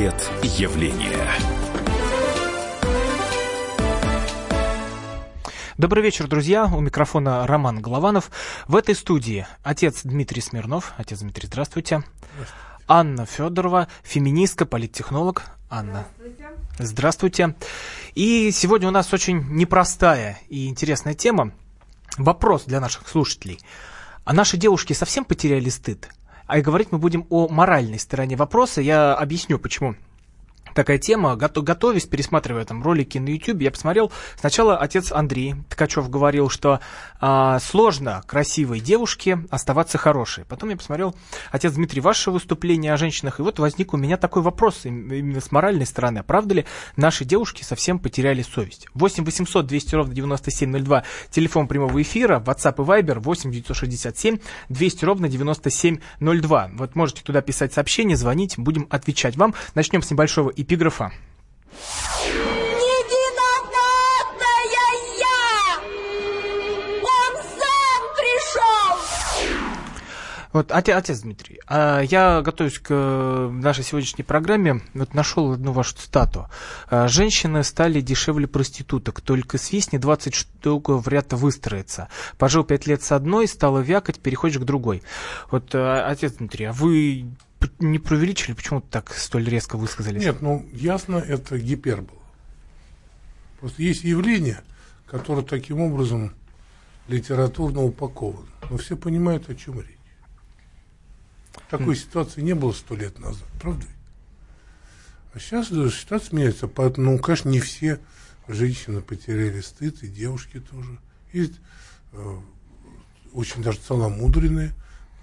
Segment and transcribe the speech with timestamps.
[0.00, 1.30] Портрет явления.
[5.76, 6.64] Добрый вечер, друзья.
[6.64, 8.30] У микрофона Роман Голованов.
[8.66, 10.94] В этой студии отец Дмитрий Смирнов.
[10.96, 12.02] Отец Дмитрий, здравствуйте.
[12.32, 12.52] здравствуйте.
[12.88, 15.42] Анна Федорова, феминистка, политтехнолог.
[15.68, 16.06] Анна.
[16.16, 16.48] Здравствуйте.
[16.78, 17.56] Здравствуйте.
[18.14, 21.52] И сегодня у нас очень непростая и интересная тема.
[22.16, 23.60] Вопрос для наших слушателей.
[24.24, 26.08] А наши девушки совсем потеряли стыд?
[26.50, 28.80] А говорить мы будем о моральной стороне вопроса.
[28.80, 29.94] Я объясню, почему
[30.74, 31.36] такая тема.
[31.36, 34.12] Готовясь, пересматривая там ролики на YouTube, я посмотрел.
[34.38, 36.80] Сначала отец Андрей Ткачев говорил, что
[37.20, 40.44] а, сложно красивой девушке оставаться хорошей.
[40.44, 41.14] Потом я посмотрел,
[41.50, 43.40] отец Дмитрий, ваше выступление о женщинах.
[43.40, 46.18] И вот возник у меня такой вопрос именно с моральной стороны.
[46.18, 48.88] А правда ли наши девушки совсем потеряли совесть?
[48.94, 51.04] 8 800 200 ровно 9702.
[51.30, 52.40] Телефон прямого эфира.
[52.40, 56.70] WhatsApp и Viber 8 967 200 ровно 9702.
[56.74, 59.54] Вот можете туда писать сообщения, звонить, будем отвечать вам.
[59.74, 61.12] Начнем с небольшого эпиграфа.
[70.52, 75.70] Вот, отец, отец Дмитрий, а я готовюсь к э, нашей сегодняшней программе, вот нашел одну
[75.70, 76.48] вашу цитату.
[76.88, 82.08] «А, Женщины стали дешевле проституток, только свистни 20 штук в ряд выстроится.
[82.36, 85.04] Пожил 5 лет с одной, стала вякать, переходишь к другой.
[85.52, 87.26] Вот, э, отец Дмитрий, а вы
[87.78, 90.22] не преувеличили, почему так столь резко высказались?
[90.22, 92.20] Нет, ну ясно, это гипербола.
[93.60, 94.62] Просто есть явление,
[95.06, 96.32] которое таким образом
[97.08, 98.48] литературно упаковано.
[98.70, 99.96] Но все понимают, о чем речь.
[101.68, 101.98] Такой mm.
[101.98, 103.84] ситуации не было сто лет назад, правда?
[105.34, 106.68] А сейчас ситуация меняется.
[106.68, 108.00] Поэтому, ну, конечно, не все
[108.48, 110.98] женщины потеряли стыд, и девушки тоже.
[111.32, 111.54] Есть
[112.12, 112.36] э,
[113.32, 114.72] очень даже целомудренные.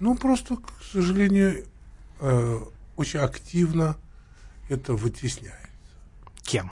[0.00, 1.66] Ну, просто, к сожалению,
[2.20, 2.60] э,
[2.96, 3.96] очень активно
[4.68, 5.68] это вытесняется.
[6.42, 6.70] Кем?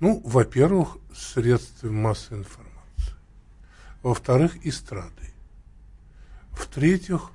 [0.00, 3.14] Ну, во-первых, средствами массовой информации.
[4.02, 5.34] Во-вторых, эстрадой.
[6.52, 7.30] В-третьих,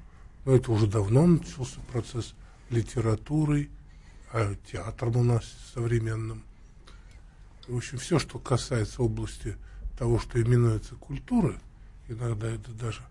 [0.45, 2.33] ну, это уже давно начался процесс
[2.69, 3.69] литературы,
[4.31, 6.43] а театром у нас современным.
[7.67, 9.55] В общем, все, что касается области
[9.97, 11.57] того, что именуется культурой,
[12.07, 13.01] иногда это даже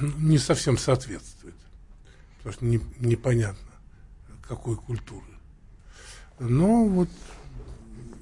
[0.00, 1.56] не совсем соответствует
[2.42, 3.70] потому что не, непонятно,
[4.46, 5.22] какой культуры.
[6.38, 7.08] Но вот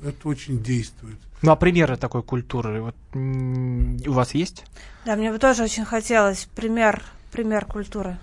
[0.04, 1.18] это очень действует.
[1.42, 4.64] Ну а примеры такой культуры вот, у вас есть?
[5.06, 8.18] Да, мне бы тоже очень хотелось пример, пример культуры,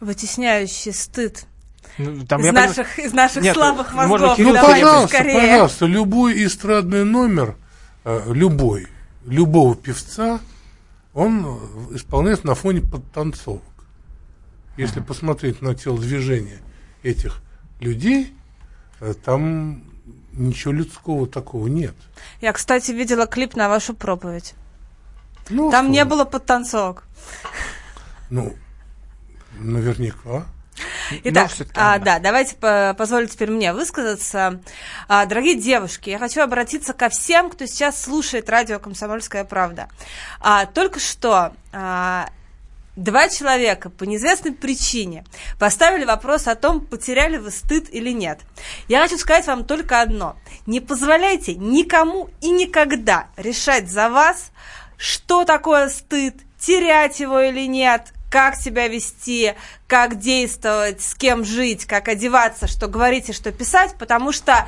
[0.00, 1.46] вытесняющий стыд.
[1.96, 3.08] Ну, там, из, наших, понимаю...
[3.08, 4.38] из наших Нет, слабых мозгов.
[4.38, 5.40] Ну, пожалуйста, скорее.
[5.40, 7.56] пожалуйста, любой эстрадный номер,
[8.04, 8.88] э, любой,
[9.24, 10.40] любого певца,
[11.14, 11.58] он
[11.92, 13.62] исполняется на фоне подтанцовок.
[14.78, 16.60] Если посмотреть на телодвижение
[17.02, 17.42] этих
[17.80, 18.32] людей,
[19.00, 19.82] э, там
[20.32, 21.94] ничего людского такого нет.
[22.40, 24.54] Я, кстати, видела клип на вашу проповедь.
[25.50, 25.92] Ну, там что?
[25.92, 27.02] не было подтанцовок.
[28.30, 28.54] Ну,
[29.58, 30.46] наверняка.
[31.24, 34.60] Итак, а, да, давайте по позволите теперь мне высказаться.
[35.08, 39.88] А, дорогие девушки, я хочу обратиться ко всем, кто сейчас слушает радио «Комсомольская правда».
[40.38, 42.28] А, только что а,
[42.98, 45.24] Два человека по неизвестной причине
[45.60, 48.40] поставили вопрос о том, потеряли вы стыд или нет.
[48.88, 50.34] Я хочу сказать вам только одно.
[50.66, 54.50] Не позволяйте никому и никогда решать за вас,
[54.96, 59.54] что такое стыд, терять его или нет, как себя вести,
[59.86, 64.66] как действовать, с кем жить, как одеваться, что говорить и что писать, потому что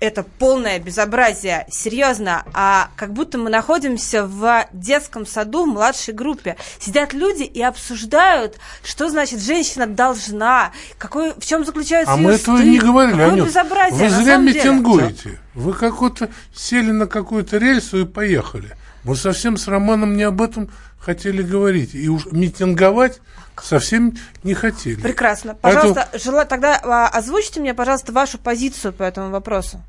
[0.00, 6.56] это полное безобразие, серьезно, а как будто мы находимся в детском саду в младшей группе.
[6.78, 12.56] Сидят люди и обсуждают, что значит женщина должна, какой, в чем заключается А мы этого
[12.56, 15.22] стыд, не говорили, какое Анют, безобразие, Вы зря митингуете.
[15.24, 15.38] Деле.
[15.54, 18.76] Вы как-то сели на какую-то рельсу и поехали.
[19.04, 21.94] Мы совсем с Романом не об этом хотели говорить.
[21.94, 23.20] И уж митинговать
[23.62, 25.00] совсем не хотели.
[25.00, 25.54] Прекрасно.
[25.54, 26.22] Пожалуйста, Поэтому...
[26.22, 26.44] жела...
[26.44, 29.82] тогда а, озвучьте мне, пожалуйста, вашу позицию по этому вопросу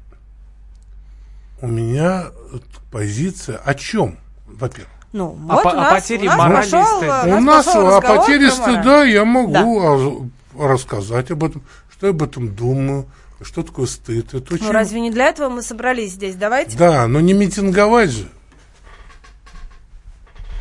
[1.62, 2.32] у меня
[2.92, 4.92] позиция о чем, во-первых?
[5.14, 7.00] Ну, вот о, у нас, о потере у нас пошел,
[7.38, 10.68] у нас, о потере стыда я могу да.
[10.68, 13.08] рассказать об этом, что я об этом думаю,
[13.42, 14.34] что такое стыд.
[14.34, 14.66] Это очень...
[14.66, 16.36] Ну, разве не для этого мы собрались здесь?
[16.36, 16.78] Давайте.
[16.78, 18.30] Да, но не митинговать же.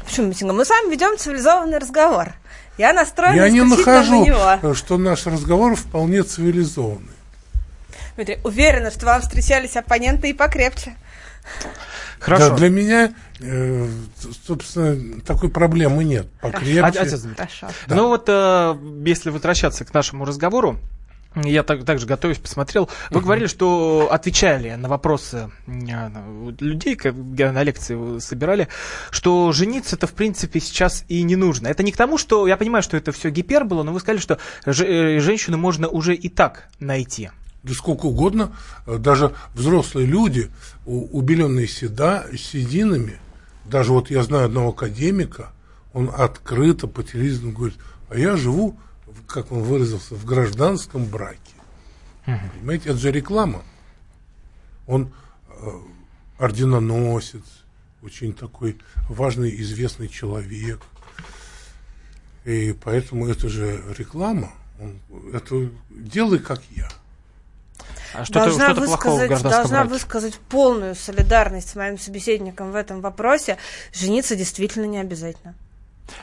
[0.04, 0.58] Почему митинговать?
[0.58, 2.32] Мы с вами ведем цивилизованный разговор.
[2.76, 7.19] Я настроена Я не нахожу, на что наш разговор вполне цивилизованный.
[8.20, 10.94] Дмитрий, уверена, что вам встречались оппоненты и покрепче.
[12.18, 12.50] Хорошо.
[12.50, 13.88] Да, для меня, э,
[14.46, 16.28] собственно, такой проблемы нет.
[16.42, 16.82] Покрепче.
[16.82, 17.16] Хорошо.
[17.34, 17.68] Хорошо.
[17.86, 17.94] Да.
[17.94, 18.76] Ну вот, э,
[19.06, 20.78] если возвращаться к нашему разговору,
[21.34, 22.90] Я так, также готовясь, посмотрел.
[23.10, 28.66] Вы говорили, что отвечали на вопросы людей, когда на лекции собирали,
[29.12, 31.68] что жениться это в принципе сейчас и не нужно.
[31.68, 34.38] Это не к тому, что я понимаю, что это все гипербола, но вы сказали, что
[34.66, 37.30] э, женщину можно уже и так найти.
[37.62, 40.50] Да сколько угодно, даже взрослые люди,
[40.86, 43.20] убеленные седа, сединами,
[43.66, 45.52] даже вот я знаю одного академика,
[45.92, 47.78] он открыто по телевизору говорит,
[48.08, 48.78] а я живу
[49.30, 51.38] как он выразился, в гражданском браке.
[52.26, 52.36] Угу.
[52.58, 53.62] Понимаете, это же реклама.
[54.86, 55.12] Он
[55.48, 55.70] э,
[56.38, 57.44] орденоносец,
[58.02, 58.78] очень такой
[59.08, 60.80] важный, известный человек.
[62.44, 64.52] И поэтому это же реклама.
[64.80, 64.98] Он,
[65.32, 66.88] это делай как я.
[68.12, 73.56] А что должна, что высказать, должна высказать полную солидарность с моим собеседником в этом вопросе.
[73.92, 75.54] Жениться действительно не обязательно.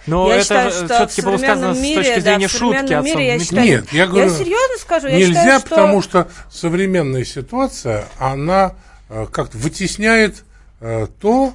[0.06, 3.06] Но я это все-таки было сказано мире, с точки зрения да, шутки отцом.
[3.06, 5.70] Мире, я считаю, Нет, я говорю, я серьезно скажу, я нельзя, считаю, что...
[5.70, 8.74] потому что современная ситуация, она
[9.10, 10.44] э, как-то вытесняет
[10.82, 11.54] э, то,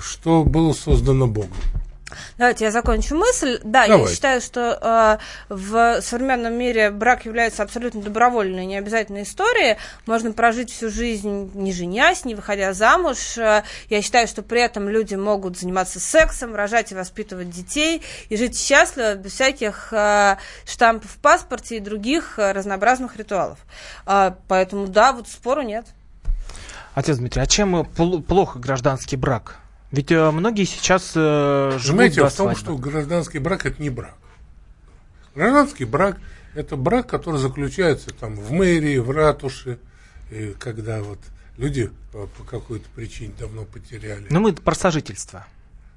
[0.00, 1.56] что было создано Богом.
[2.38, 3.58] Давайте я закончу мысль.
[3.64, 4.02] Да, Давай.
[4.02, 5.18] я считаю, что
[5.50, 9.76] э, в современном мире брак является абсолютно добровольной, не обязательной историей.
[10.06, 13.36] Можно прожить всю жизнь не женясь, не выходя замуж.
[13.38, 18.36] Э, я считаю, что при этом люди могут заниматься сексом, рожать и воспитывать детей и
[18.36, 23.58] жить счастливо, без всяких э, штампов в паспорте и других э, разнообразных ритуалов.
[24.06, 25.86] Э, поэтому да, вот спору нет.
[26.94, 29.56] Отец Дмитрий, а чем плохо гражданский брак?
[29.92, 34.14] Ведь э, многие сейчас э, живут в том, что гражданский брак это не брак.
[35.34, 36.18] Гражданский брак
[36.54, 39.78] это брак, который заключается там в мэрии, в ратуше,
[40.30, 41.18] и когда вот
[41.58, 44.26] люди э, по какой-то причине давно потеряли.
[44.30, 45.46] Ну, мы про сожительство.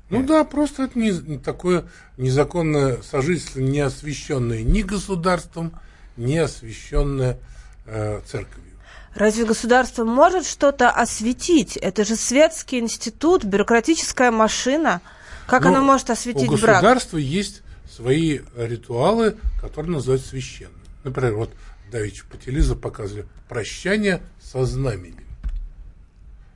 [0.09, 1.85] Ну да, просто это не, такое
[2.18, 5.74] незаконное сожительство, не освященное ни государством,
[6.18, 7.38] не освященное
[7.85, 8.69] э, церковью.
[9.15, 11.77] Разве государство может что-то осветить?
[11.77, 15.01] Это же светский институт, бюрократическая машина.
[15.47, 16.51] Как ну, оно может осветить брак?
[16.51, 17.25] У государства брак?
[17.25, 20.75] есть свои ритуалы, которые называются священными.
[21.03, 21.51] Например, вот
[21.91, 25.25] Давич по телевизору показывали прощание со знаменем.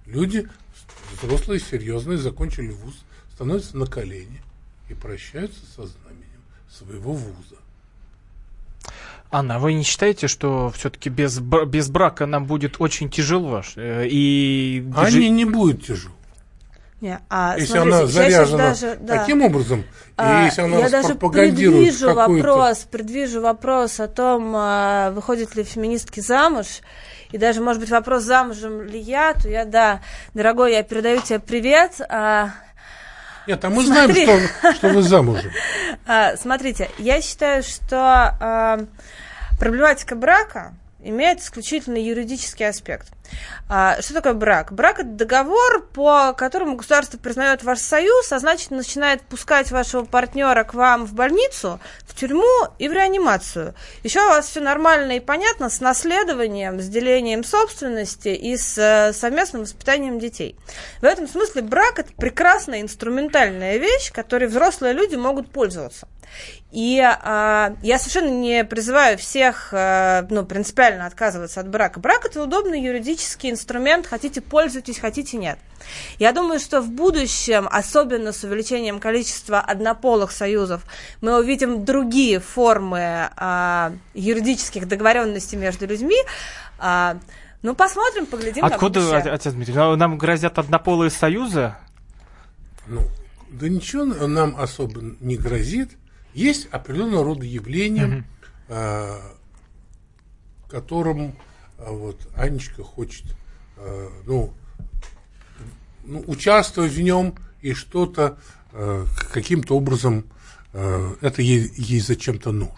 [0.06, 0.48] Люди,
[1.22, 2.96] взрослые, серьезные, закончили вуз,
[3.34, 4.42] становятся на колени
[4.90, 7.58] и прощаются со знаменем своего вуза.
[9.34, 13.64] Анна, вы не считаете, что все-таки без, без брака нам будет очень тяжело?
[13.76, 14.86] Э, и...
[14.96, 16.14] А не, не будет тяжело.
[17.02, 19.18] Не, а, если смотрите, она заряжена даже, да.
[19.18, 19.84] таким образом,
[20.16, 25.64] а, и если она я даже предвижу вопрос, предвижу вопрос о том, а, выходит ли
[25.64, 26.68] феминистки замуж,
[27.32, 30.02] и даже, может быть, вопрос, замужем ли я, то я, да,
[30.36, 32.00] дорогой, я передаю тебе привет.
[32.08, 32.52] А,
[33.48, 34.26] Нет, а мы Смотри.
[34.26, 35.52] знаем, что, что вы замужем.
[36.06, 38.80] А, смотрите, я считаю, что а,
[39.60, 43.08] Проблематика брака имеет исключительно юридический аспект.
[43.70, 44.72] А, что такое брак?
[44.72, 50.64] Брак– это договор, по которому государство признает ваш союз, а значит, начинает пускать вашего партнера
[50.64, 53.74] к вам в больницу, в тюрьму и в реанимацию.
[54.04, 59.14] Еще у вас все нормально и понятно с наследованием, с делением собственности и с э,
[59.14, 60.58] совместным воспитанием детей.
[61.02, 66.08] В этом смысле брак– это прекрасная инструментальная вещь, которой взрослые люди могут пользоваться.
[66.72, 72.00] И а, я совершенно не призываю всех а, ну, принципиально отказываться от брака.
[72.00, 75.60] Брак это удобный юридический инструмент, хотите пользуйтесь, хотите нет.
[76.18, 80.84] Я думаю, что в будущем, особенно с увеличением количества однополых союзов,
[81.22, 86.18] мы увидим другие формы а, юридических договоренностей между людьми.
[86.80, 87.18] А,
[87.62, 88.66] ну, посмотрим, поглядим.
[88.66, 91.76] Откуда, отец Дмитрий, нам грозят однополые союзы?
[92.88, 93.02] Ну,
[93.52, 95.92] да ничего нам особо не грозит.
[96.34, 98.24] Есть определенного рода явления, угу.
[98.70, 99.20] э,
[100.68, 101.36] которым
[101.78, 103.26] э, вот Анечка хочет
[103.78, 104.54] э, ну,
[106.04, 108.38] ну, участвовать в нем и что-то
[108.72, 110.26] э, каким-то образом
[110.74, 112.78] э, это ей, ей зачем-то нужно.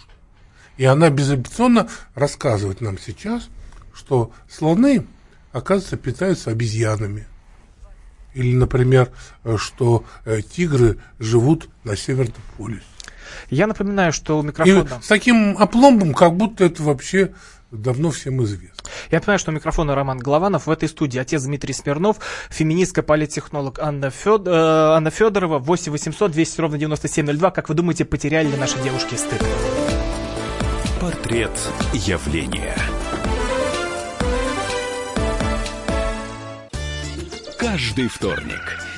[0.78, 3.50] И она безапелляционно рассказывает нам сейчас,
[3.94, 5.08] что слоны,
[5.54, 7.28] оказывается, питаются обезьянами.
[8.34, 9.12] Или, например,
[9.44, 12.84] э, что э, тигры живут на Северном полюсе.
[13.50, 15.00] Я напоминаю, что у микрофона...
[15.00, 17.34] И с таким опломбом, как будто это вообще
[17.72, 18.90] давно всем известно.
[19.12, 20.68] Я понимаю, что у микрофона Роман Голованов.
[20.68, 22.18] В этой студии отец Дмитрий Смирнов,
[22.50, 24.48] феминистка, политтехнолог Анна, Фед...
[24.48, 27.52] э, Анна Федорова, 8 800 200 ровно 9702.
[27.52, 29.44] Как вы думаете, потеряли ли наши девушки стыд?
[31.02, 31.52] Портрет
[31.94, 32.76] явления.
[37.58, 38.80] Каждый вторник–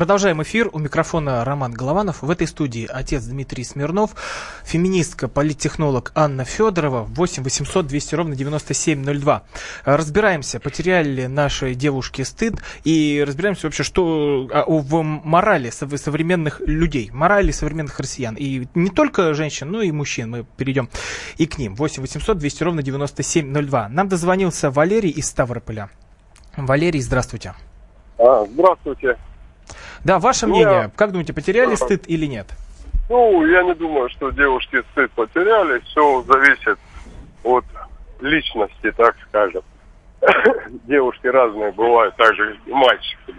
[0.00, 0.70] Продолжаем эфир.
[0.72, 2.22] У микрофона Роман Голованов.
[2.22, 4.12] В этой студии отец Дмитрий Смирнов,
[4.64, 7.02] феминистка, политтехнолог Анна Федорова.
[7.02, 9.42] 8 800 200 ровно 9702.
[9.84, 17.10] Разбираемся, потеряли ли наши девушки стыд и разбираемся вообще, что а, в морали современных людей,
[17.12, 18.36] морали современных россиян.
[18.36, 20.30] И не только женщин, но и мужчин.
[20.30, 20.88] Мы перейдем
[21.36, 21.74] и к ним.
[21.74, 23.90] 8 800 200 ровно 9702.
[23.90, 25.90] Нам дозвонился Валерий из Ставрополя.
[26.56, 27.52] Валерий, здравствуйте.
[28.16, 29.18] А, здравствуйте.
[30.04, 30.82] Да, ваше мнение.
[30.84, 30.90] Я...
[30.94, 32.46] Как думаете, потеряли стыд или нет?
[33.08, 35.80] Ну, я не думаю, что девушки стыд потеряли.
[35.80, 36.78] Все зависит
[37.44, 37.64] от
[38.20, 39.62] личности, так скажем.
[40.84, 43.34] Девушки разные бывают, так же и мальчики.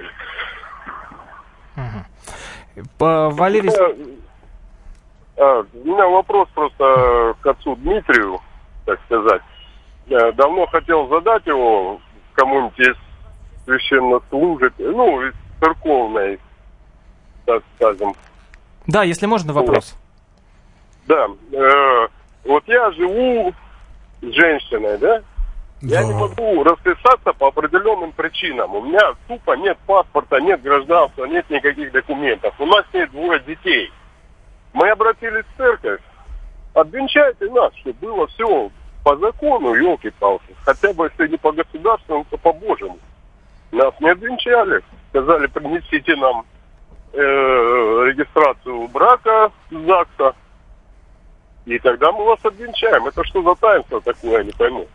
[1.76, 2.86] Угу.
[2.98, 3.72] По, Валерий...
[5.38, 8.40] А, у меня вопрос просто к отцу Дмитрию,
[8.86, 9.42] так сказать.
[10.08, 12.00] Я давно хотел задать его
[12.34, 12.96] кому-нибудь из
[13.66, 16.40] священнослужителей, ну, из церковной
[17.46, 18.16] так скажем.
[18.88, 19.96] Да, если можно, вопрос.
[21.08, 21.28] Да.
[21.52, 22.08] Э,
[22.46, 23.54] вот я живу
[24.22, 25.22] с женщиной, да?
[25.82, 26.00] Да.
[26.02, 28.76] Я не могу расписаться по определенным причинам.
[28.76, 32.54] У меня тупо нет паспорта, нет гражданства, нет никаких документов.
[32.60, 33.92] У нас нет двое детей.
[34.74, 36.02] Мы обратились в церковь.
[36.74, 38.70] Обвенчайте нас, чтобы было все
[39.04, 40.56] по закону, елки-палки.
[40.64, 43.00] Хотя бы если не по государственному, то по Божьему.
[43.72, 44.84] Нас не обвенчали.
[45.10, 46.46] Сказали, принесите нам
[47.14, 50.36] э, регистрацию брака ЗАГСа,
[51.66, 53.08] и тогда мы вас обвенчаем.
[53.08, 54.88] Это что за таинство такое, я не пойму.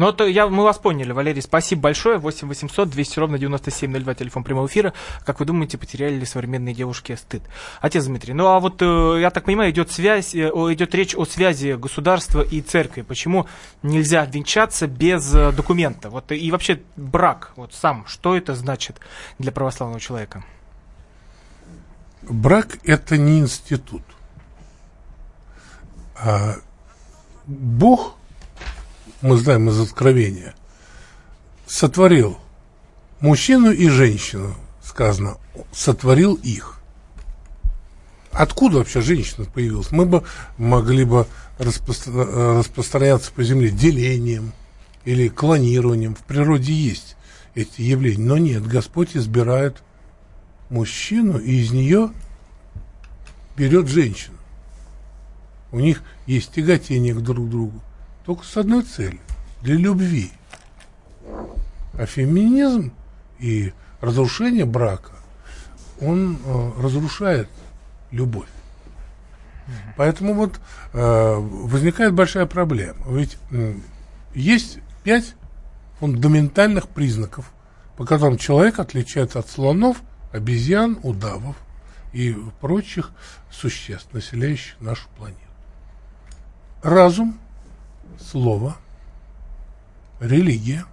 [0.00, 2.16] Ну, это я, мы вас поняли, Валерий, спасибо большое.
[2.16, 4.94] 8 800 200 ровно 9702, телефон прямого эфира.
[5.26, 7.42] Как вы думаете, потеряли ли современные девушки стыд?
[7.82, 11.26] Отец Дмитрий, ну а вот, э, я так понимаю, идет, связь, э, идет речь о
[11.26, 13.02] связи государства и церкви.
[13.02, 13.46] Почему
[13.82, 16.08] нельзя венчаться без э, документа?
[16.08, 19.00] Вот, и вообще брак, вот сам, что это значит
[19.38, 20.44] для православного человека?
[22.22, 24.02] Брак– это не институт.
[26.16, 26.56] А
[27.46, 28.16] Бог,
[29.22, 30.54] мы знаем из Откровения,
[31.66, 32.38] сотворил
[33.20, 35.38] мужчину и женщину, сказано,
[35.72, 36.80] сотворил их.
[38.32, 39.90] Откуда вообще женщина появилась?
[39.90, 40.22] Мы бы
[40.56, 41.26] могли бы
[41.58, 44.52] распро- распространяться по земле делением
[45.04, 46.14] или клонированием.
[46.14, 47.16] В природе есть
[47.54, 48.24] эти явления.
[48.24, 49.82] Но нет, Господь избирает
[50.70, 52.10] мужчину и из нее
[53.56, 54.36] берет женщину.
[55.72, 57.80] У них есть тяготение к друг другу.
[58.24, 59.20] Только с одной целью.
[59.62, 60.30] Для любви.
[61.94, 62.92] А феминизм
[63.38, 65.12] и разрушение брака,
[66.00, 67.48] он э, разрушает
[68.10, 68.48] любовь.
[69.96, 70.60] Поэтому вот
[70.92, 72.98] э, возникает большая проблема.
[73.08, 73.74] Ведь э,
[74.34, 75.34] есть пять
[75.98, 77.52] фундаментальных признаков,
[77.96, 79.98] по которым человек отличается от слонов
[80.32, 81.56] обезьян, удавов
[82.12, 83.10] и прочих
[83.50, 85.40] существ, населяющих нашу планету.
[86.82, 87.38] Разум,
[88.18, 88.76] слово,
[90.20, 90.84] религия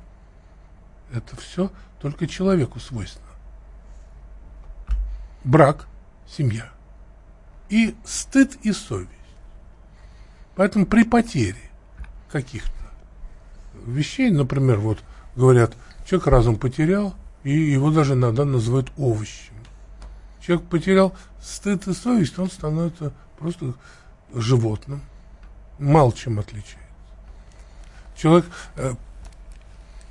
[1.14, 3.26] –это все только человеку свойственно.
[5.44, 5.88] Брак,
[6.28, 6.70] семья
[7.70, 9.12] и стыд и совесть.
[10.56, 11.72] Поэтому при потере
[12.32, 12.72] каких-то
[13.86, 15.00] вещей, например, вот
[15.36, 15.74] говорят,
[16.06, 19.54] человек разум потерял– и его даже иногда называют овощем.
[20.42, 23.74] Человек потерял стыд и совесть, он становится просто
[24.34, 25.02] животным,
[25.80, 26.78] мало чем отличается.
[28.16, 28.94] Человек, э,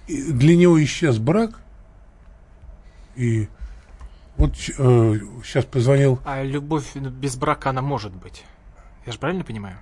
[0.06, 1.58] для него исчез брак,
[3.16, 3.48] и
[4.36, 6.20] вот э, сейчас позвонил...
[6.24, 8.44] А любовь без брака, она может быть.
[9.06, 9.78] Я же правильно понимаю?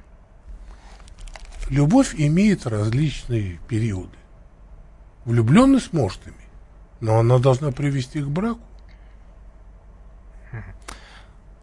[1.69, 4.17] Любовь имеет различные периоды.
[5.25, 6.44] Влюбленность может иметь.
[7.01, 8.61] Но она должна привести к браку.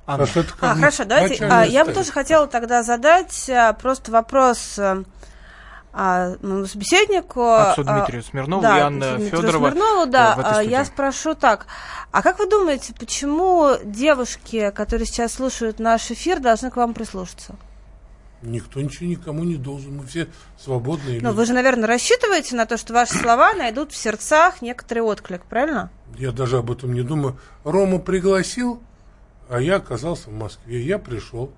[0.05, 0.27] Анна.
[0.59, 1.45] А, хорошо, давайте.
[1.45, 4.77] А, я бы тоже хотела тогда задать а, просто вопрос.
[4.77, 5.03] А,
[5.93, 7.53] а, моему собеседнику.
[7.53, 9.71] Отцу а, Дмитрию Смирнову да, и Анна Федорова.
[9.71, 11.67] Смирнову, да, а, я спрошу так.
[12.11, 17.55] А как вы думаете, почему девушки, которые сейчас слушают наш эфир, должны к вам прислушаться?
[18.41, 21.21] Никто ничего никому не должен, мы все свободные.
[21.21, 25.43] Но вы же, наверное, рассчитываете на то, что ваши слова найдут в сердцах некоторый отклик,
[25.45, 25.91] правильно?
[26.17, 27.37] Я даже об этом не думаю.
[27.63, 28.81] Рома пригласил,
[29.47, 30.81] а я оказался в Москве.
[30.81, 31.51] Я пришел.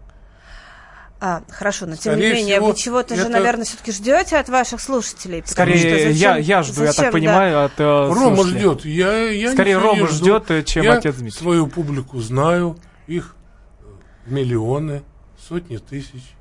[1.25, 3.23] А, хорошо, но тем Скорее не менее, всего, вы чего-то это...
[3.23, 5.41] же, наверное, все-таки ждете от ваших слушателей.
[5.45, 7.63] Скорее, что зачем, я, я жду, зачем, я так понимаю, да.
[7.63, 8.83] от э, Рома ждет.
[8.83, 11.39] Я, я Скорее, Рома ждет, э, чем я отец Дмитрий.
[11.39, 13.37] свою публику знаю, их
[13.79, 13.85] э,
[14.25, 15.03] миллионы,
[15.47, 16.35] сотни тысяч.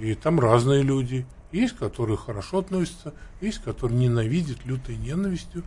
[0.00, 1.26] И там разные люди.
[1.52, 5.64] Есть, которые хорошо относятся, есть, которые ненавидят лютой ненавистью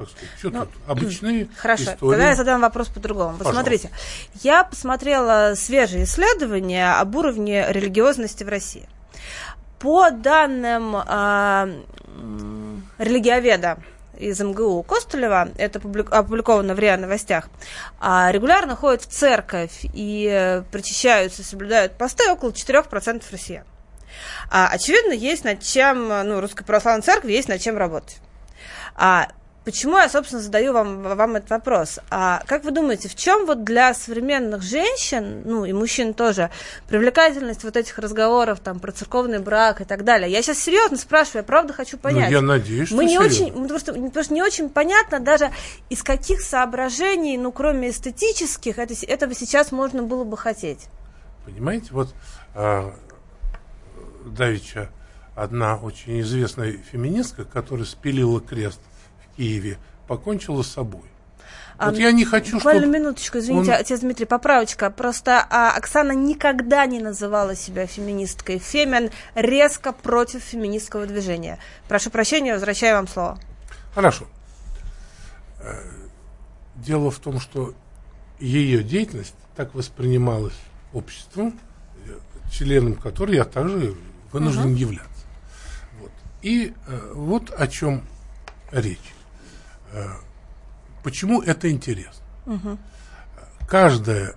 [0.00, 0.30] так сказать.
[0.38, 0.70] Что ну, тут?
[0.86, 2.12] Обычные Хорошо, истории.
[2.12, 3.36] тогда я задам вопрос по-другому.
[3.38, 3.90] Посмотрите,
[4.42, 8.88] я посмотрела свежие исследования об уровне религиозности в России.
[9.78, 11.82] По данным э,
[12.98, 13.78] религиоведа
[14.20, 17.48] из МГУ Костулева, это опубликовано в РИА Новостях,
[17.98, 23.64] а, регулярно ходят в церковь и э, причащаются, соблюдают посты около 4% россиян.
[24.50, 28.18] А, очевидно, есть над чем, ну, Русской Православной Церкви есть над чем работать.
[28.94, 29.28] А
[29.70, 32.00] Почему я, собственно, задаю вам, вам этот вопрос?
[32.10, 36.50] А как вы думаете, в чем вот для современных женщин, ну и мужчин тоже,
[36.88, 40.28] привлекательность вот этих разговоров там про церковный брак и так далее?
[40.28, 42.30] Я сейчас серьезно спрашиваю, я правда хочу ну, понять.
[42.30, 45.52] Ну, я надеюсь, мы не очень, потому что, потому что не очень понятно даже
[45.88, 50.88] из каких соображений, ну кроме эстетических, это, этого сейчас можно было бы хотеть.
[51.44, 52.12] Понимаете, вот
[52.56, 52.92] а,
[54.24, 54.90] Давича
[55.36, 58.80] одна очень известная феминистка, которая спилила крест
[59.40, 61.04] Киеве покончила с собой.
[61.78, 62.98] А, вот я не хочу, Буквально чтобы...
[62.98, 63.78] минуточку, извините, он...
[63.80, 64.90] отец Дмитрий, поправочка.
[64.90, 68.58] Просто а, Оксана никогда не называла себя феминисткой.
[68.58, 71.58] Фемин резко против феминистского движения.
[71.88, 73.38] Прошу прощения, возвращаю вам слово.
[73.94, 74.26] Хорошо.
[75.62, 75.72] Э,
[76.76, 77.72] дело в том, что
[78.38, 80.58] ее деятельность так воспринималась
[80.92, 81.58] обществом,
[82.52, 83.94] членом которого я также
[84.32, 84.78] вынужден uh-huh.
[84.78, 85.24] являться.
[85.98, 86.10] Вот.
[86.42, 88.02] И э, вот о чем
[88.70, 89.14] речь.
[89.92, 90.14] Э,
[91.02, 92.24] почему это интересно?
[92.46, 92.78] Угу.
[93.68, 94.34] Каждая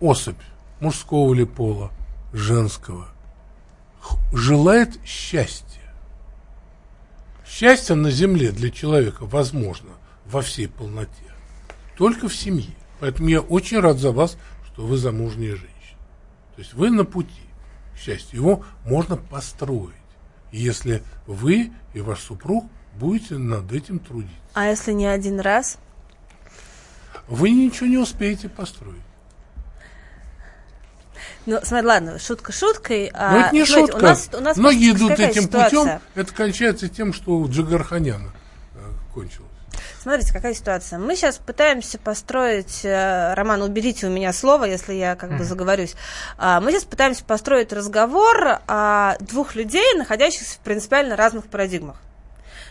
[0.00, 0.40] особь
[0.80, 1.90] мужского или пола,
[2.32, 3.08] женского,
[4.32, 5.66] желает счастья.
[7.46, 9.90] Счастье на земле для человека возможно
[10.26, 11.32] во всей полноте,
[11.96, 12.74] только в семье.
[13.00, 15.98] Поэтому я очень рад за вас, что вы замужняя женщина.
[16.54, 17.42] То есть вы на пути
[17.94, 18.40] к счастью.
[18.40, 19.94] Его можно построить,
[20.52, 22.66] если вы и ваш супруг
[22.98, 24.36] будете над этим трудиться.
[24.54, 25.78] А если не один раз?
[27.28, 29.02] Вы ничего не успеете построить.
[31.46, 33.10] Ну, смотри, ладно, шутка шуткой.
[33.14, 33.96] А, Но это не смотрите, шутка.
[33.96, 35.80] У нас, у нас Многие идут этим ситуация?
[35.80, 36.00] путем.
[36.14, 38.32] Это кончается тем, что у Джигарханяна
[38.74, 38.78] э,
[39.14, 39.48] кончилось.
[40.00, 40.98] Смотрите, какая ситуация.
[40.98, 45.94] Мы сейчас пытаемся построить, э, Роман, уберите у меня слово, если я как бы заговорюсь.
[46.36, 51.96] А, мы сейчас пытаемся построить разговор а, двух людей, находящихся в принципиально разных парадигмах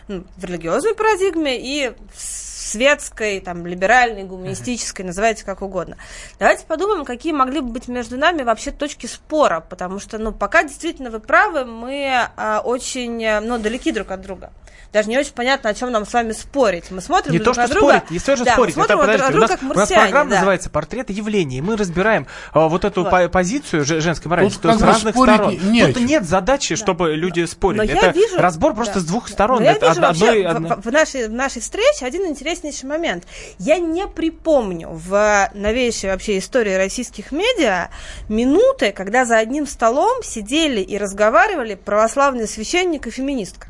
[0.08, 5.96] в религиозной парадигме и в светской, там, либеральной, гуманистической, называйте как угодно.
[6.38, 10.64] Давайте подумаем, какие могли бы быть между нами вообще точки спора, потому что, ну, пока
[10.64, 14.52] действительно вы правы, мы а, очень, ну, далеки друг от друга
[14.92, 16.90] даже не очень понятно, о чем нам с вами спорить.
[16.90, 17.98] Мы смотрим не друг то, на что друга.
[17.98, 18.76] спорить, не тоже да, спорить.
[18.76, 20.36] Мы смотрим Это, друг на друга, как марсиане, у нас программа да.
[20.36, 21.60] называется «Портрет явлений».
[21.60, 23.30] Мы разбираем а, вот эту вот.
[23.30, 25.58] позицию женской морали с разных сторон.
[25.70, 26.82] Не, Тут нет задачи, да.
[26.82, 27.78] чтобы люди спорили.
[27.78, 29.00] Но Это вижу, разбор просто да.
[29.00, 29.62] с двух сторон.
[29.62, 30.76] Но Это я вижу одной, одной...
[30.76, 33.24] В, в, нашей, в нашей встрече один интереснейший момент.
[33.58, 37.90] Я не припомню в новейшей вообще истории российских медиа
[38.28, 43.68] минуты, когда за одним столом сидели и разговаривали православный священник и феминистка.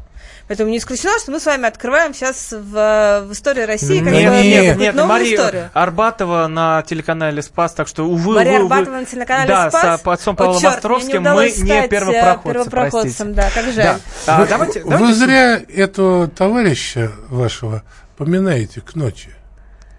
[0.48, 4.32] Поэтому не исключено, что мы с вами открываем сейчас в, в истории России как нет,
[4.32, 5.70] бы, нет, нет, новую Мария историю.
[5.74, 10.00] Арбатова на телеканале Спас, так что увы, Мария увы, Арбатова на телеканале да, Спас.
[10.00, 13.74] с отцом Павлом О, Островским мы не э, первопроходцы, первопроходцем, да, как жаль.
[13.84, 14.00] Да.
[14.26, 15.14] А, вы, давайте, вы давайте...
[15.14, 17.82] зря этого товарища вашего
[18.16, 19.34] поминаете к ночи.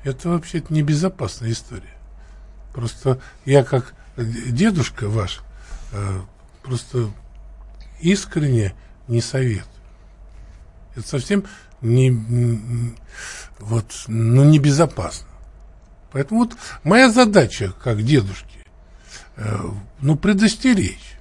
[0.03, 1.93] Это вообще-то небезопасная история.
[2.73, 5.41] Просто я как дедушка ваш
[5.91, 5.97] э,
[6.63, 7.11] просто
[8.01, 8.73] искренне
[9.07, 9.78] не советую.
[10.99, 11.45] Это совсем
[11.81, 12.11] не,
[13.59, 15.27] вот, ну, небезопасно.
[16.11, 18.65] Поэтому вот моя задача, как дедушки,
[19.37, 19.57] э,
[20.01, 21.17] ну, предостеречь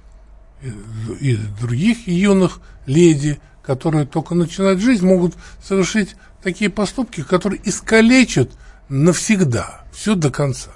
[0.61, 8.51] и, других юных леди, которые только начинают жизнь, могут совершить такие поступки, которые искалечат
[8.89, 10.71] навсегда, все до конца.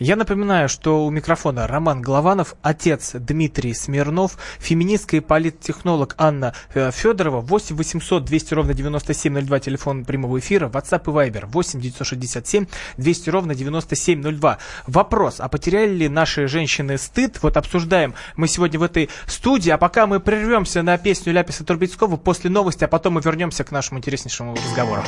[0.00, 6.90] Я напоминаю, что у микрофона Роман Голованов, отец Дмитрий Смирнов, феминистка и политтехнолог Анна э,
[6.90, 12.64] Федорова, 8 800 200 ровно 9702, телефон прямого эфира, WhatsApp и Viber, 8 967
[12.96, 14.56] 200 ровно 9702.
[14.86, 17.38] Вопрос, а потеряли ли наши женщины стыд?
[17.42, 22.16] Вот обсуждаем мы сегодня в этой студии, а пока мы прервемся на песню Ляписа Турбецкого
[22.16, 25.02] после новости, а потом мы вернемся к нашему интереснейшему разговору.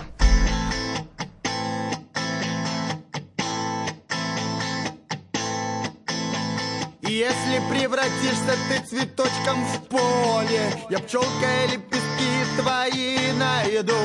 [7.70, 10.72] Превратишься ты цветочком в поле.
[10.90, 13.96] Я пчелка и лепестки твои найду.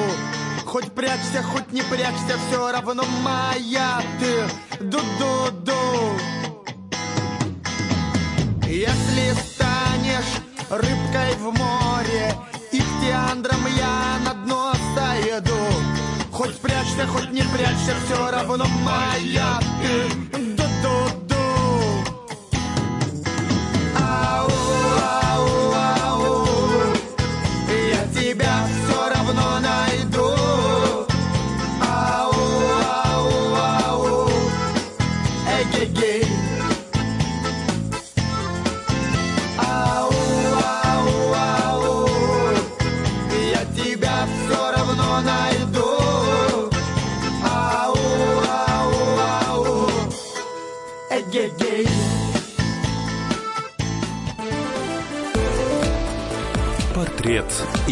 [0.65, 4.83] Хоть прячься, хоть не прячься, все равно моя ты.
[4.83, 5.73] Ду-ду-ду.
[8.67, 12.35] Если станешь рыбкой в море
[12.71, 15.55] Ихтиандром я на дно сойду.
[16.31, 20.56] Хоть прячься, хоть не прячься, все равно моя ты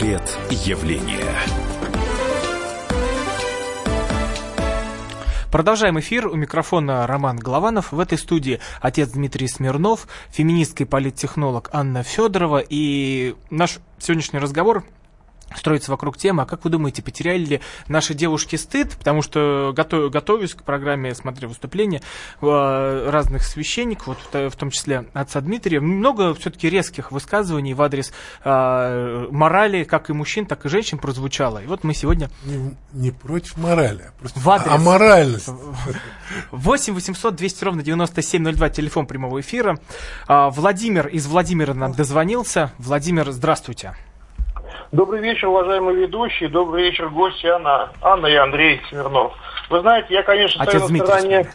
[0.00, 1.36] Портрет явления.
[5.52, 6.26] Продолжаем эфир.
[6.26, 7.92] У микрофона Роман Голованов.
[7.92, 12.64] В этой студии отец Дмитрий Смирнов, феминистка и политтехнолог Анна Федорова.
[12.66, 14.84] И наш сегодняшний разговор
[15.56, 18.96] строится вокруг темы, а как вы думаете, потеряли ли наши девушки стыд?
[18.96, 22.02] Потому что, готов, готовясь к программе, смотря выступления
[22.40, 27.82] э, разных священников, вот в, в том числе отца Дмитрия, много все-таки резких высказываний в
[27.82, 28.12] адрес
[28.44, 31.62] э, морали, как и мужчин, так и женщин прозвучало.
[31.62, 32.30] И вот мы сегодня...
[32.44, 34.72] Не, не против морали, а просто в адрес...
[34.72, 35.48] аморальность.
[36.50, 39.78] 8 800 200 ровно 9702, телефон прямого эфира.
[40.26, 42.72] А, Владимир из Владимира нам дозвонился.
[42.78, 43.94] Владимир, здравствуйте.
[44.92, 46.48] Добрый вечер, уважаемые ведущие.
[46.48, 49.32] Добрый вечер, гости Анна, Анна и Андрей Смирнов.
[49.68, 51.46] Вы знаете, я, конечно, Отец стою на стороне...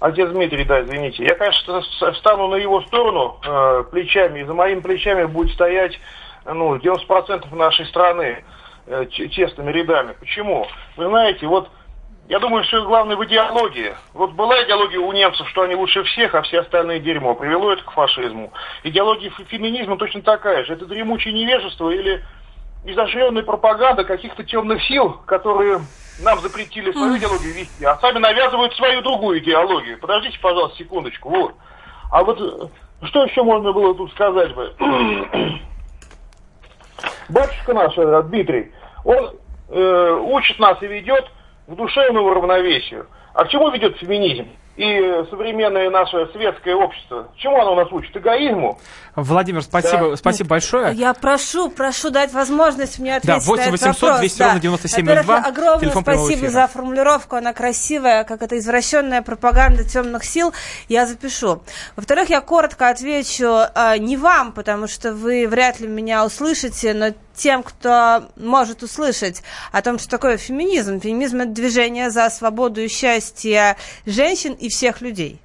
[0.00, 1.22] Отец Дмитрий, да, извините.
[1.22, 6.00] Я, конечно, встану на его сторону э, плечами, и за моими плечами будет стоять
[6.44, 8.42] ну, 90% нашей страны
[8.86, 10.16] э, тесными рядами.
[10.18, 10.66] Почему?
[10.96, 11.68] Вы знаете, вот
[12.28, 13.94] я думаю, что главное в идеологии.
[14.14, 17.36] Вот была идеология у немцев, что они лучше всех, а все остальные дерьмо.
[17.36, 18.52] Привело это к фашизму.
[18.82, 20.72] Идеология феминизма точно такая же.
[20.72, 22.24] Это дремучее невежество или
[22.84, 25.80] изощренная пропаганда каких-то темных сил, которые
[26.22, 29.98] нам запретили свою идеологию вести, а сами навязывают свою другую идеологию.
[29.98, 31.28] Подождите, пожалуйста, секундочку.
[31.28, 31.54] Вот.
[32.10, 34.74] А вот э, что еще можно было тут сказать бы?
[37.28, 38.72] Батюшка наш, э, Дмитрий,
[39.04, 39.30] он
[39.68, 41.30] э, учит нас и ведет
[41.66, 43.06] к душевному равновесию.
[43.34, 44.48] А к чему ведет феминизм?
[44.80, 47.28] И современное наше светское общество.
[47.36, 48.16] Чему оно нас учит?
[48.16, 48.78] Эгоизму?
[49.14, 50.16] Владимир, спасибо, да.
[50.16, 50.94] спасибо большое.
[50.94, 54.20] Я прошу, прошу дать возможность мне ответить да, 8 на 800 вопрос.
[54.20, 55.36] 200 ровно 9702.
[55.36, 60.54] огромное спасибо за формулировку, она красивая, как это извращенная пропаганда темных сил,
[60.88, 61.62] я запишу.
[61.96, 67.12] Во-вторых, я коротко отвечу э, не вам, потому что вы вряд ли меня услышите, но
[67.40, 71.00] тем, кто может услышать о том, что такое феминизм.
[71.00, 75.40] Феминизм– это движение за свободу и счастье женщин и всех людей.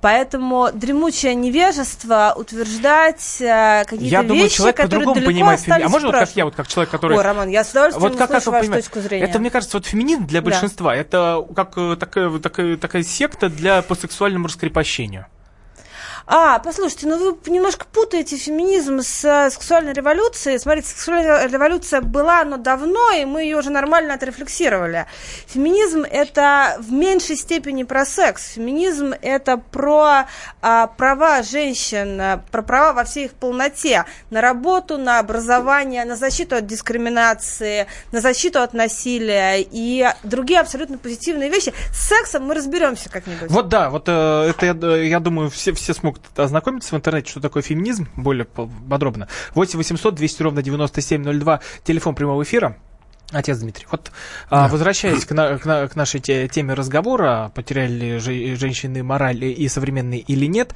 [0.00, 5.88] Поэтому дремучее невежество утверждать э, какие-то я думаю, человек которые по-другому далеко понимает остались А
[5.88, 7.16] можно вот как я, вот как человек, который...
[7.16, 8.88] О, Роман, я с удовольствием вот как, услышу как вашу понимаете?
[8.88, 9.24] точку зрения.
[9.24, 10.96] Это, мне кажется, вот феминизм для большинства, да.
[10.96, 15.26] это как э, такая, такая, такая секта для по сексуальному раскрепощению.
[16.32, 20.60] А, послушайте, ну вы немножко путаете феминизм с э, сексуальной революцией.
[20.60, 25.06] Смотрите, сексуальная революция была, но давно, и мы ее уже нормально отрефлексировали.
[25.48, 28.52] Феминизм– это в меньшей степени про секс.
[28.52, 30.28] Феминизм– это про
[30.62, 34.04] а, права женщин, э, про права во всей их полноте.
[34.30, 40.96] На работу, на образование, на защиту от дискриминации, на защиту от насилия и другие абсолютно
[40.96, 41.74] позитивные вещи.
[41.92, 43.50] С сексом мы разберемся как-нибудь.
[43.50, 47.40] Вот да, вот э, это, я, я думаю, все, все смогут ознакомиться в интернете, что
[47.40, 49.28] такое феминизм, более подробно.
[49.54, 52.76] 8 800 200 ровно 9702, телефон прямого эфира.
[53.32, 54.10] Отец Дмитрий, вот
[54.48, 54.68] а, да.
[54.72, 59.44] возвращаясь к, на, к, на, к нашей те, теме разговора, потеряли ли же, женщины мораль
[59.44, 60.74] и современные или нет,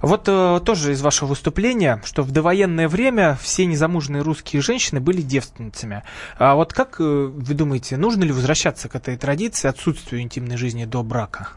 [0.00, 5.20] вот а, тоже из вашего выступления, что в довоенное время все незамужные русские женщины были
[5.20, 6.02] девственницами.
[6.38, 10.86] А вот как э, вы думаете, нужно ли возвращаться к этой традиции отсутствию интимной жизни
[10.86, 11.50] до брака?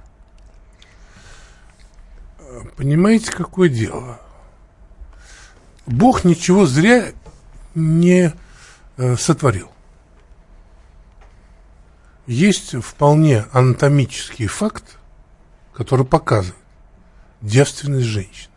[2.75, 4.19] Понимаете, какое дело?
[5.85, 7.11] Бог ничего зря
[7.75, 8.33] не
[8.97, 9.69] э, сотворил.
[12.25, 14.97] Есть вполне анатомический факт,
[15.73, 16.55] который показывает
[17.41, 18.49] девственность женщин.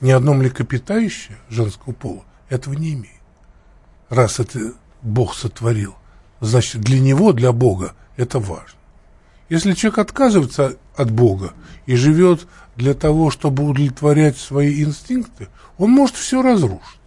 [0.00, 3.14] Ни одно млекопитающее женского пола этого не имеет.
[4.08, 4.72] Раз это
[5.02, 5.94] Бог сотворил,
[6.40, 8.78] значит для него, для Бога это важно.
[9.48, 11.52] Если человек отказывается от Бога
[11.86, 17.00] и живет для того, чтобы удовлетворять свои инстинкты, он может все разрушить.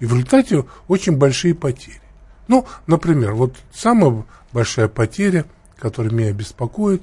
[0.00, 2.00] И в результате очень большие потери.
[2.46, 5.44] Ну, например, вот самая большая потеря,
[5.76, 7.02] которая меня беспокоит,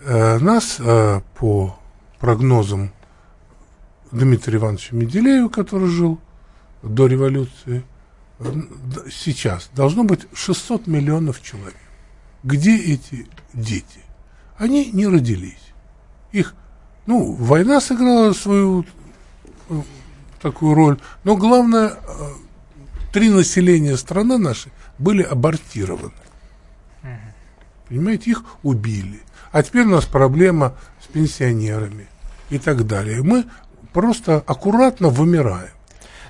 [0.00, 1.78] э, нас э, по
[2.18, 2.92] прогнозам
[4.12, 6.20] Дмитрия Ивановича Менделеева, который жил
[6.82, 7.84] до революции,
[8.38, 8.44] э,
[9.12, 11.76] сейчас должно быть 600 миллионов человек.
[12.42, 14.00] Где эти дети?
[14.56, 15.65] Они не родились.
[16.36, 16.54] Их,
[17.06, 18.84] ну, война сыграла свою
[19.70, 19.80] э,
[20.42, 21.94] такую роль, но главное, э,
[23.10, 26.12] три населения страны нашей были абортированы.
[27.88, 29.20] Понимаете, их убили.
[29.50, 32.06] А теперь у нас проблема с пенсионерами
[32.50, 33.22] и так далее.
[33.22, 33.46] Мы
[33.94, 35.70] просто аккуратно вымираем.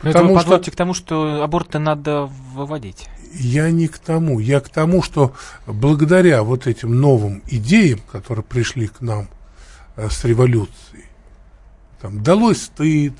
[0.05, 0.73] Но потому это вы подводите что...
[0.73, 3.09] к тому, что аборты надо выводить.
[3.33, 4.39] Я не к тому.
[4.39, 5.35] Я к тому, что
[5.67, 9.27] благодаря вот этим новым идеям, которые пришли к нам
[9.97, 11.07] с революцией,
[12.01, 13.15] там, далось стыд,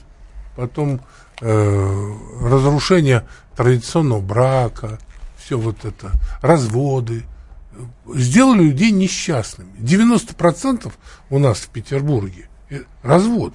[0.57, 1.01] потом
[1.41, 4.99] э, разрушение традиционного брака,
[5.39, 6.13] все вот это,
[6.43, 7.25] разводы,
[8.15, 9.71] сделали людей несчастными.
[9.79, 10.93] 90%
[11.31, 13.55] у нас в Петербурге э, развод.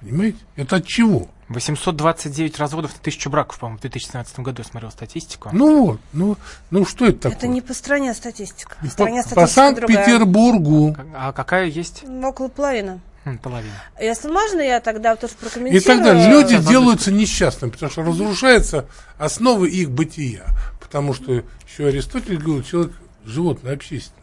[0.00, 0.38] Понимаете?
[0.56, 1.28] Это от чего?
[1.48, 5.50] 829 разводов на тысячу браков, по-моему, в 2017 году я смотрел статистику.
[5.52, 6.36] Ну вот, ну,
[6.70, 7.36] ну что это такое?
[7.36, 8.76] Это не по стране статистика.
[8.80, 10.96] По, стране статистика по Санкт-Петербургу.
[11.14, 12.04] А, а какая есть?
[12.04, 13.00] Около половины.
[13.42, 13.72] Половина.
[13.98, 15.80] Если можно, я тогда тоже прокомментирую.
[15.80, 20.44] И тогда люди делаются несчастными, потому что разрушается основы их бытия.
[20.78, 22.92] Потому что еще Аристотель говорил, человек
[23.24, 24.20] животное общественное.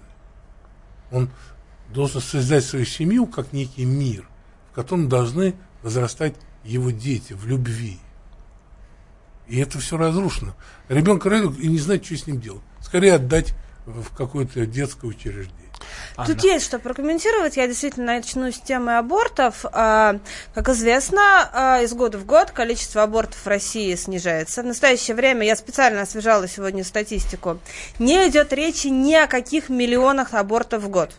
[1.12, 1.30] Он
[1.90, 4.28] должен создать свою семью как некий мир,
[4.72, 8.00] в котором должны возрастать его дети в любви.
[9.48, 10.54] И это все разрушено.
[10.88, 12.62] Ребенка родил и не знает, что с ним делать.
[12.80, 13.54] Скорее отдать
[13.86, 15.62] в какое-то детское учреждение.
[16.16, 16.34] Анна.
[16.34, 17.58] Тут есть что прокомментировать.
[17.58, 19.66] Я действительно начну с темы абортов.
[19.72, 20.20] А,
[20.54, 24.62] как известно, а, из года в год количество абортов в России снижается.
[24.62, 27.60] В настоящее время, я специально освежала сегодня статистику,
[28.00, 31.12] не идет речи ни о каких миллионах абортов в год.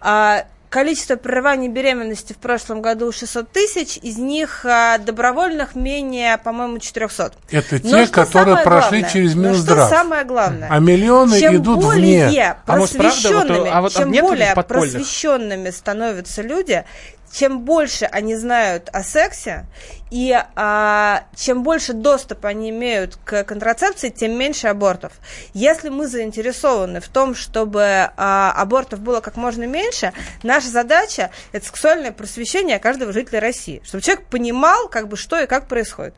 [0.00, 6.80] А, Количество прерываний беременности в прошлом году 600 тысяч, из них а, добровольных менее, по-моему,
[6.80, 7.32] 400.
[7.52, 9.86] Это те, которые прошли главное, через Минздрав.
[9.86, 10.66] что самое главное?
[10.68, 12.56] А миллионы чем идут более вне.
[12.66, 16.84] Просвещенными, а, может, правда, вот, а вот чем более просвещенными становятся люди,
[17.32, 19.66] чем больше они знают о сексе,
[20.10, 25.12] и а, чем больше доступа они имеют к контрацепции, тем меньше абортов.
[25.52, 31.66] Если мы заинтересованы в том, чтобы а, абортов было как можно меньше, наша задача– это
[31.66, 36.14] сексуальное просвещение каждого жителя России, чтобы человек понимал, как бы, что и как происходит.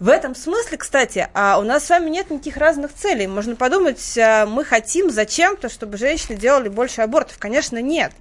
[0.00, 3.26] В этом смысле, кстати, а у нас с вами нет никаких разных целей.
[3.26, 7.38] Можно подумать, а, мы хотим зачем-то, чтобы женщины делали больше абортов.
[7.38, 8.12] Конечно, нет.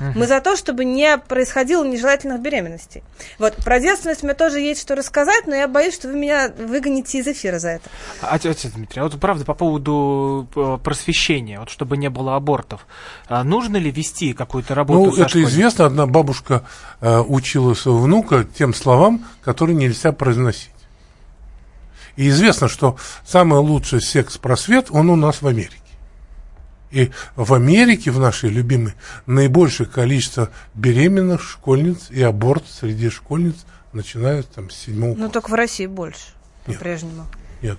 [0.00, 3.02] Мы за то, чтобы не происходило нежелательных беременностей.
[3.38, 7.18] Вот, про девственность мне тоже есть что рассказать, но я боюсь, что вы меня выгоните
[7.18, 7.90] из эфира за это.
[8.20, 12.86] А, отец Дмитрий, а вот правда по поводу э, просвещения, вот чтобы не было абортов,
[13.28, 15.16] а нужно ли вести какую-то работу?
[15.16, 16.64] Ну, это известно, одна бабушка
[17.00, 20.70] э, учила своего внука тем словам, которые нельзя произносить.
[22.16, 25.83] И известно, что самый лучший секс-просвет, он у нас в Америке.
[26.94, 28.94] И в Америке, в нашей любимой,
[29.26, 33.56] наибольшее количество беременных школьниц и аборт среди школьниц
[33.92, 36.20] начинают там с седьмого Ну, только в России больше,
[36.64, 37.26] по-прежнему.
[37.62, 37.78] Нет.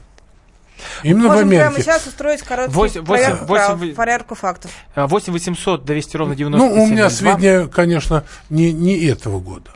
[1.04, 1.64] Именно Можем в Америке.
[1.70, 4.72] прямо сейчас устроить короткий 8, проверку, 8, прав, проверку фактов.
[4.96, 7.10] 8 800 200 ровно 97 Ну, у меня 02.
[7.10, 9.72] сведения, конечно, не, не этого года.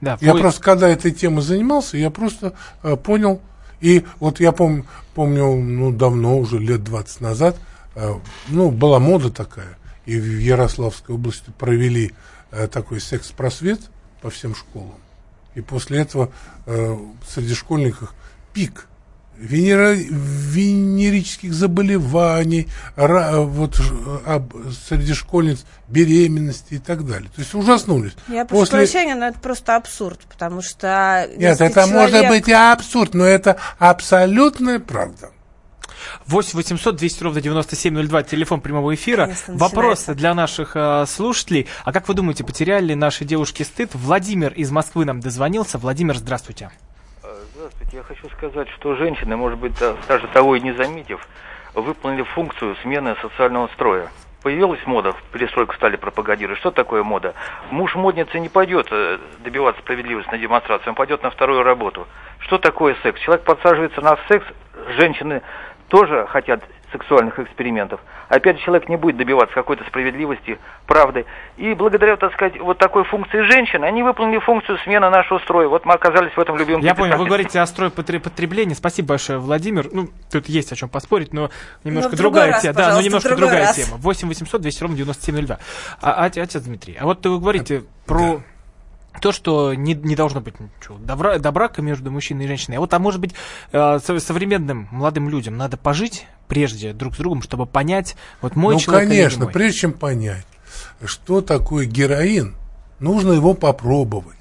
[0.00, 3.40] Да, Я вы- просто, когда этой темой занимался, я просто э, понял.
[3.80, 4.84] И вот я пом-
[5.14, 7.60] помню, ну, давно, уже лет 20 назад, э,
[8.48, 9.76] ну, была мода такая.
[10.06, 12.12] И в Ярославской области провели
[12.50, 13.80] э, такой секс-просвет
[14.20, 14.98] по всем школам.
[15.54, 16.30] И после этого
[16.66, 18.14] э, среди школьников
[18.52, 18.86] пик
[19.38, 23.80] венера- венерических заболеваний, ра- вот,
[24.26, 24.52] об-
[24.88, 27.30] среди школьниц беременности и так далее.
[27.34, 28.12] То есть ужаснулись.
[28.28, 31.28] Я прошу прощения, но это просто абсурд, потому что...
[31.36, 35.30] Нет, это может человек- быть и абсурд, но это абсолютная правда.
[36.26, 39.30] 8 800 200 ровно 9702, телефон прямого эфира.
[39.48, 40.14] Вопросы начинается.
[40.14, 41.66] для наших э, слушателей.
[41.84, 43.90] А как вы думаете, потеряли ли наши девушки стыд?
[43.94, 45.78] Владимир из Москвы нам дозвонился.
[45.78, 46.70] Владимир, здравствуйте.
[47.54, 47.96] Здравствуйте.
[47.96, 51.26] Я хочу сказать, что женщины, может быть, да- даже того и не заметив,
[51.74, 54.08] выполнили функцию смены социального строя.
[54.42, 56.58] Появилась мода, перестройку стали пропагандировать.
[56.60, 57.32] Что такое мода?
[57.70, 62.06] Муж модницы не пойдет э, добиваться справедливости на демонстрацию, он пойдет на вторую работу.
[62.40, 63.18] Что такое секс?
[63.22, 64.44] Человек подсаживается на секс,
[64.98, 65.40] женщины
[65.88, 68.00] тоже хотят сексуальных экспериментов.
[68.28, 71.26] Опять же, человек не будет добиваться какой-то справедливости, правды.
[71.56, 75.66] И благодаря, так сказать, вот такой функции женщин, они выполнили функцию смены нашего строя.
[75.66, 78.76] Вот мы оказались в этом любимом Я понял, вы говорите о строй потре- потребления.
[78.76, 79.88] Спасибо большое, Владимир.
[79.92, 81.50] Ну, тут есть о чем поспорить, но
[81.82, 82.74] немножко в другой другая раз, тема.
[82.74, 83.76] Да, но пожалуйста, немножко другой другая раз.
[83.76, 83.96] тема.
[83.98, 85.58] 8 800 200 ровно 9702.
[86.00, 88.40] А, оте- отец Дмитрий, а вот вы говорите про
[89.20, 92.76] то, что не, не должно быть ничего, добра, до брака между мужчиной и женщиной.
[92.76, 93.34] А вот, а может быть,
[93.72, 98.74] э, со- современным молодым людям надо пожить прежде друг с другом, чтобы понять, вот мой
[98.74, 99.52] ну, человек не конечно, мой?
[99.52, 100.44] прежде чем понять,
[101.04, 102.54] что такое героин,
[102.98, 104.36] нужно его попробовать.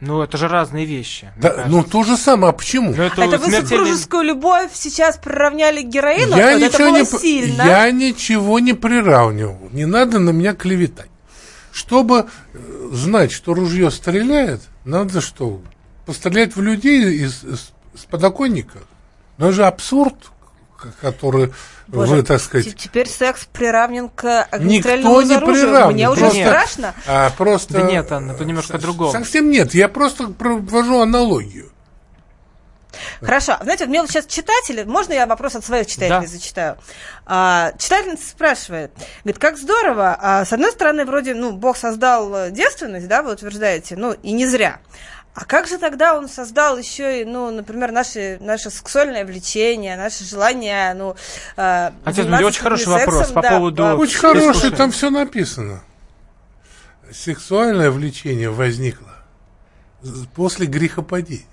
[0.00, 1.30] Ну, это же разные вещи.
[1.36, 2.94] Да, ну, то же самое, а почему?
[2.96, 6.36] Ну, это Это вы смертельный- супружескую любовь сейчас приравняли к героину?
[6.38, 7.62] я, Вот это ничего было не, сильно.
[7.64, 9.58] я ничего не приравнивал.
[9.72, 11.10] Не надо на меня клеветать.
[11.72, 15.60] Чтобы э, знать, что ружье стреляет, надо что?
[16.06, 18.78] Пострелять в людей из, из- с подоконника?
[19.38, 20.14] Ну, это же абсурд,
[21.00, 21.52] который
[21.86, 25.66] Боже, вы, так сказать, Теперь секс приравнен к огнестрельному Никто не оружию.
[25.68, 25.94] приравнен.
[25.94, 26.94] Мне уже Просто- страшно.
[27.06, 27.72] а, просто...
[27.74, 29.12] Да нет, Анна, это немножко другого.
[29.12, 31.70] Совсем нет, я просто провожу аналогию.
[33.20, 33.56] Хорошо.
[33.62, 36.26] Знаете, вот мне вот сейчас читатели, можно я вопрос от своих читателей Да.
[36.26, 36.76] зачитаю?
[37.26, 38.90] А, читательница спрашивает,
[39.24, 43.32] говорит, как здорово, а, с одной стороны, вроде, ну, Бог создал э, девственность, да, вы
[43.32, 44.80] утверждаете, ну, и не зря.
[45.32, 50.24] А как же тогда он создал еще и, ну, например, наше, наше сексуальное влечение, наше
[50.24, 51.14] желание, ну,
[51.56, 55.10] э, Отец, заниматься очень хороший сексом, вопрос по да, поводу- по- Очень хороший, там все
[55.10, 55.82] написано.
[57.12, 59.08] Сексуальное влечение возникло
[60.34, 61.44] после грехопадения.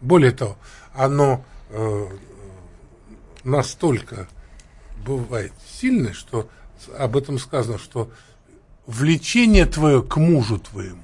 [0.00, 0.56] Более того,
[0.94, 2.06] оно э,
[3.44, 4.28] настолько
[5.04, 6.48] бывает сильное, что
[6.98, 8.10] об этом сказано, что
[8.86, 11.00] влечение твое к мужу твоему.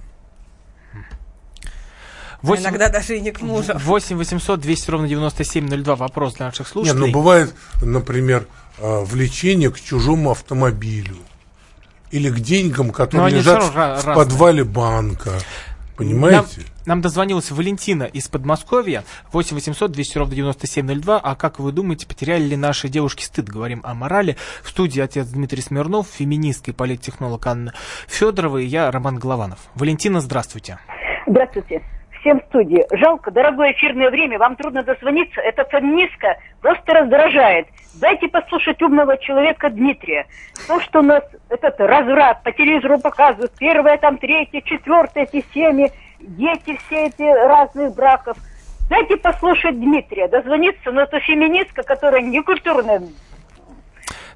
[0.94, 3.72] а 8 иногда даже и не к мужу.
[3.74, 5.96] 8 800 200 ровно 9702.
[5.96, 7.06] Вопрос для наших Не, слушателей.
[7.06, 8.46] ну бывает, например,
[8.78, 11.16] э, влечение к чужому автомобилю
[12.10, 14.14] или к деньгам, Но которые лежат всё в, равно в разные.
[14.16, 15.32] подвале банка.
[16.02, 16.60] Понимаете?
[16.60, 19.04] Нам, нам дозвонилась Валентина из Подмосковья.
[19.32, 21.18] 8 800 200 ровно 9702.
[21.18, 23.48] А как вы думаете, потеряли ли наши девушки стыд?
[23.48, 24.36] Говорим о морали.
[24.62, 27.72] В студии отец Дмитрий Смирнов, феминистка и политтехнолог Анна
[28.08, 29.58] Федорова и я, Роман Голованов.
[29.74, 30.78] Валентина, здравствуйте.
[31.26, 31.82] Здравствуйте.
[32.20, 32.84] Всем в студии.
[32.96, 35.40] Жалко, дорогое эфирное время, вам трудно дозвониться.
[35.40, 37.66] Эта феминистка просто раздражает.
[37.94, 40.26] Дайте послушать умного человека Дмитрия.
[40.66, 45.92] То, что у нас этот разврат по телевизору показывают, первое, там, третье, четвертое, эти семьи,
[46.18, 48.36] дети все эти разных браков.
[48.88, 53.02] Дайте послушать Дмитрия, дозвониться, но это феминистка, которая некультурная,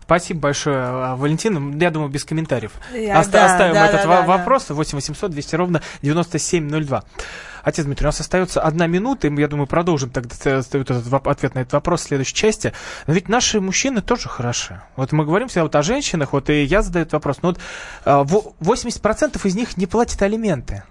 [0.07, 1.77] Спасибо большое, а, Валентина.
[1.83, 2.71] Я думаю, без комментариев.
[2.95, 4.71] Я- Оста- да, оставим да, этот да, да, вопрос.
[4.71, 7.03] 8 800 200 ровно 9702.
[7.65, 11.55] Отец Дмитрий, у нас остается одна минута, и мы, я думаю, продолжим тогда этот ответ
[11.57, 12.73] на этот вопрос в следующей части.
[13.09, 14.81] Но ведь наши мужчины тоже хороши.
[14.95, 17.39] Вот мы говорим всегда вот о женщинах, вот и я задаю этот вопрос.
[17.43, 17.59] Но вот
[18.05, 20.85] а, во- 80% из них не платят алименты.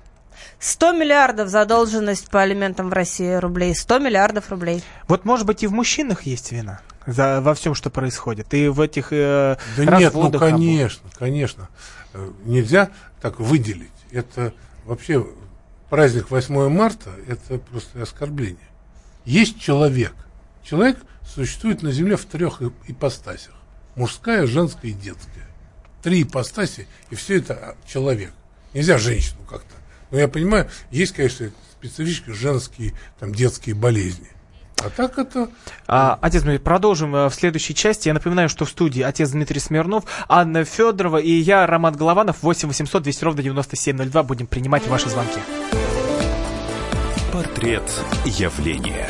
[0.60, 3.76] 100 миллиардов задолженность по алиментам в России рублей.
[3.76, 4.84] 100 миллиардов рублей.
[5.08, 8.54] Вот, может быть, и в мужчинах есть вина за, во всем, что происходит.
[8.54, 10.42] И в этих э, Да нет, ну разводах, абортах.
[10.42, 11.70] конечно, конечно.
[12.14, 12.90] Э, Нельзя
[13.22, 13.92] так выделить.
[14.12, 14.54] Это
[14.86, 15.26] вообще
[15.90, 18.58] праздник 8 марта, это просто оскорбление.
[19.26, 20.14] Есть человек,
[20.66, 23.54] Человек существует на Земле в трех ипостасях.
[23.96, 25.48] Мужская, женская и детская.
[26.02, 28.34] Три ипостаси, и все это человек.
[28.74, 29.76] Нельзя женщину как-то.
[30.16, 34.30] Но я понимаю, есть, конечно, специфические женские, там, детские болезни.
[34.78, 35.50] А так это...
[35.88, 38.08] А, отец мы продолжим э, в следующей части.
[38.08, 42.44] Я напоминаю, что в студии отец Дмитрий Смирнов, Анна Федорова и я, Роман Голованов.
[42.44, 44.24] 8 800 200 ровно 9702.
[44.24, 45.42] Будем принимать ваши звонки.
[47.34, 47.84] Портрет
[48.24, 49.10] явления.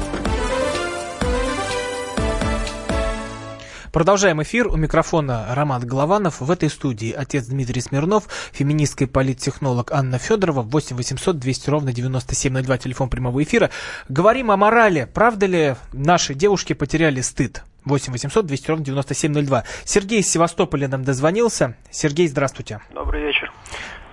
[3.91, 4.69] Продолжаем эфир.
[4.69, 6.39] У микрофона Роман Голованов.
[6.39, 8.23] В этой студии отец Дмитрий Смирнов,
[8.53, 10.61] феминистский политтехнолог Анна Федорова.
[10.61, 13.69] 8 800 200 ровно 9702, телефон прямого эфира.
[14.07, 15.09] Говорим о морали.
[15.13, 17.63] Правда ли наши девушки потеряли стыд?
[17.83, 19.65] 8 800 200 ровно 9702.
[19.83, 21.75] Сергей из Севастополя нам дозвонился.
[21.89, 22.79] Сергей, здравствуйте.
[22.93, 23.51] Добрый вечер.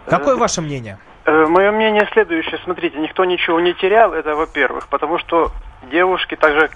[0.06, 0.98] Какое э, ваше мнение?
[1.24, 2.58] Э, мое мнение следующее.
[2.64, 5.52] Смотрите, никто ничего не терял, это во-первых, потому что
[5.92, 6.68] девушки, так же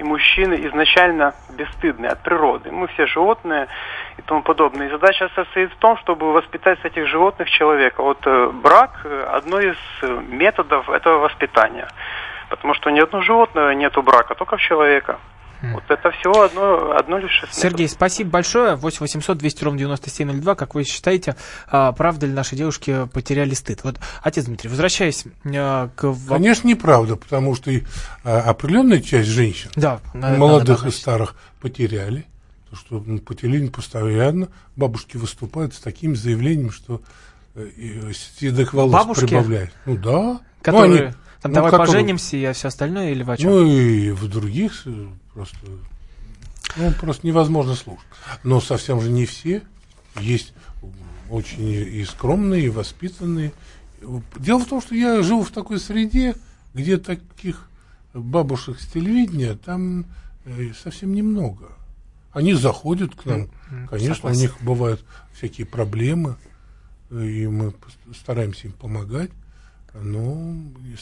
[0.00, 2.70] и мужчины изначально бесстыдны от природы.
[2.72, 3.68] Мы все животные
[4.16, 4.86] и тому подобное.
[4.86, 8.02] И задача состоит в том, чтобы воспитать с этих животных человека.
[8.02, 11.86] Вот э, брак э,– одно из э, методов этого воспитания.
[12.48, 15.18] Потому что ни одного животного нету брака, только в человека.
[15.62, 18.76] Вот это всего одно, одно лишь Сергей, спасибо большое.
[18.76, 20.54] 8 800 200 ровно 9702.
[20.54, 21.36] Как вы считаете,
[21.68, 23.84] а, правда ли наши девушки потеряли стыд?
[23.84, 26.14] Вот, отец Дмитрий, возвращаясь а, к...
[26.28, 27.70] Конечно, неправда, потому что
[28.24, 32.26] а, определенная часть женщин, да, молодых и старых, потеряли.
[32.70, 37.02] То, что по телевидению постоянно бабушки выступают с таким заявлением, что
[37.56, 39.26] э, седых волос Бабушки?
[39.26, 39.72] прибавляют.
[39.86, 40.40] Ну да.
[40.62, 40.88] Которые...
[40.88, 41.92] Ну, они, там, ну, давай которые...
[41.92, 43.50] поженимся и все остальное или в чем?
[43.50, 45.58] Ну и в других э, просто,
[46.76, 48.06] ну, просто невозможно слушать.
[48.44, 49.62] Но совсем же не все.
[50.18, 50.52] Есть
[51.30, 53.52] очень и скромные, и воспитанные.
[54.36, 56.34] Дело в том, что я живу в такой среде,
[56.74, 57.68] где таких
[58.12, 60.04] бабушек с телевидения там
[60.44, 61.68] э, совсем немного.
[62.32, 63.48] Они заходят к нам,
[63.88, 64.38] конечно, Согласен.
[64.38, 66.36] у них бывают всякие проблемы,
[67.10, 67.72] э, и мы
[68.14, 69.30] стараемся им помогать.
[69.94, 70.54] Но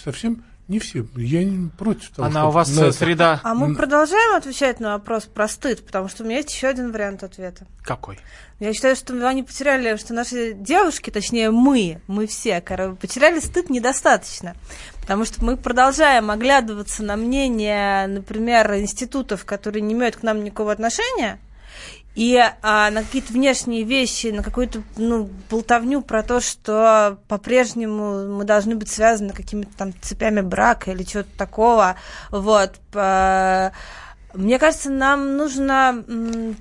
[0.03, 1.07] совсем не все.
[1.17, 3.41] Я не против того, Она у вас на среда...
[3.43, 6.93] А мы продолжаем отвечать на вопрос про стыд, потому что у меня есть еще один
[6.93, 7.67] вариант ответа.
[7.83, 8.19] Какой?
[8.61, 14.55] Я считаю, что они потеряли, что наши девушки, точнее мы, мы все, потеряли стыд недостаточно.
[15.01, 20.71] Потому что мы продолжаем оглядываться на мнение, например, институтов, которые не имеют к нам никакого
[20.71, 21.39] отношения,
[22.19, 28.43] и а, на какие-то внешние вещи, на какую-то ну, болтовню про то, что по-прежнему мы
[28.43, 31.95] должны быть связаны какими-то там цепями брака или чего-то такого,
[32.33, 33.71] вот, по
[34.35, 36.05] мне кажется, нам нужно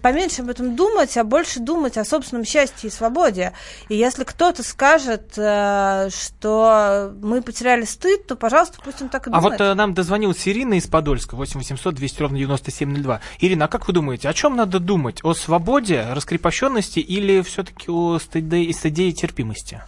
[0.02, 3.52] поменьше об этом думать, а больше думать о собственном счастье и свободе.
[3.90, 9.32] И если кто-то скажет, э, что мы потеряли стыд, то, пожалуйста, пусть он так и
[9.32, 9.46] думает.
[9.46, 13.20] А вот э, нам дозвонилась Ирина из Подольска, 8 800 200 ровно 9702.
[13.40, 15.20] Ирина, а как вы думаете, о чем надо думать?
[15.24, 19.82] О свободе, раскрепощенности или все-таки о стыде, стыде и терпимости?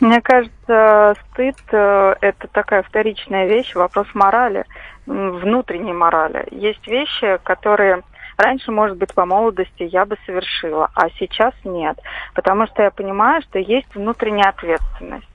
[0.00, 4.64] Мне кажется, стыд э,– это такая вторичная вещь, вопрос морали
[5.10, 6.46] внутренней морали.
[6.50, 8.02] Есть вещи, которые
[8.36, 11.98] раньше, может быть, по молодости я бы совершила, а сейчас нет.
[12.34, 15.26] Потому что я понимаю, что есть внутренняя ответственность.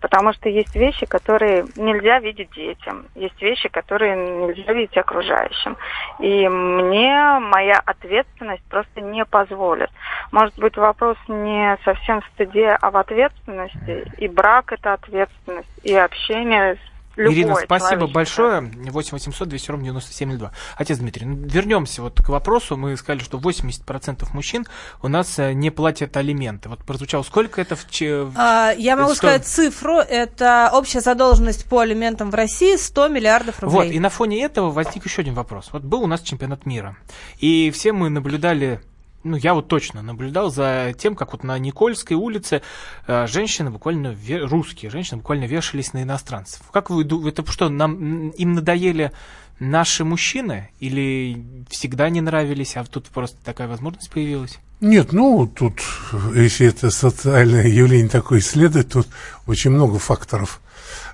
[0.00, 5.76] Потому что есть вещи, которые нельзя видеть детям, есть вещи, которые нельзя видеть окружающим.
[6.18, 9.90] И мне моя ответственность просто не позволит.
[10.30, 14.12] Может быть, вопрос не совсем в стыде, а в ответственности.
[14.18, 18.60] И брак– это ответственность, и общение с Любое Ирина, спасибо большое.
[18.60, 20.52] 8 800 200 ровно 9702.
[20.76, 22.76] Отец Дмитрий, ну, вернемся вот к вопросу.
[22.76, 24.66] Мы сказали, что 80% мужчин
[25.02, 26.68] у нас э, не платят алименты.
[26.68, 27.86] Вот прозвучало, сколько это в...
[28.36, 29.18] А, я могу что?
[29.18, 29.98] сказать цифру.
[29.98, 33.76] Это общая задолженность по алиментам в России 100 миллиардов рублей.
[33.76, 35.68] Вот, и на фоне этого возник еще один вопрос.
[35.72, 36.96] Вот был у нас чемпионат мира.
[37.38, 38.80] И все мы наблюдали
[39.24, 42.62] ну, я вот точно наблюдал за тем, как вот на Никольской улице
[43.06, 46.62] э, женщины буквально, русские женщины буквально вешались на иностранцев.
[46.72, 49.12] Как вы это что, нам, им надоели
[49.58, 54.58] наши мужчины или всегда не нравились, а тут просто такая возможность появилась?
[54.80, 55.80] Нет, ну, тут,
[56.34, 59.06] если это социальное явление такое исследовать, тут
[59.46, 60.60] очень много факторов.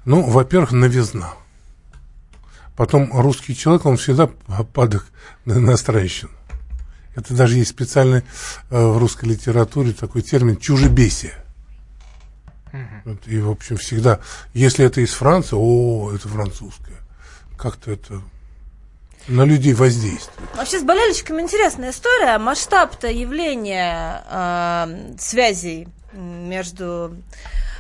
[0.07, 1.35] Ну, во-первых, новизна.
[2.75, 4.31] Потом русский человек, он всегда
[4.73, 5.07] падок
[5.45, 6.31] на иностранщину.
[7.19, 8.23] Это даже есть специальный
[8.71, 11.35] э, в русской литературе такой термин чужебесие.
[13.05, 14.21] Вот, и, в общем, всегда,
[14.55, 16.97] если это из Франции, о, это французское.
[17.57, 18.23] Как-то это
[19.27, 20.49] на людей воздействует.
[20.55, 22.39] Вообще с болельщиками интересная история.
[22.39, 27.17] Масштаб-то явления э, связей между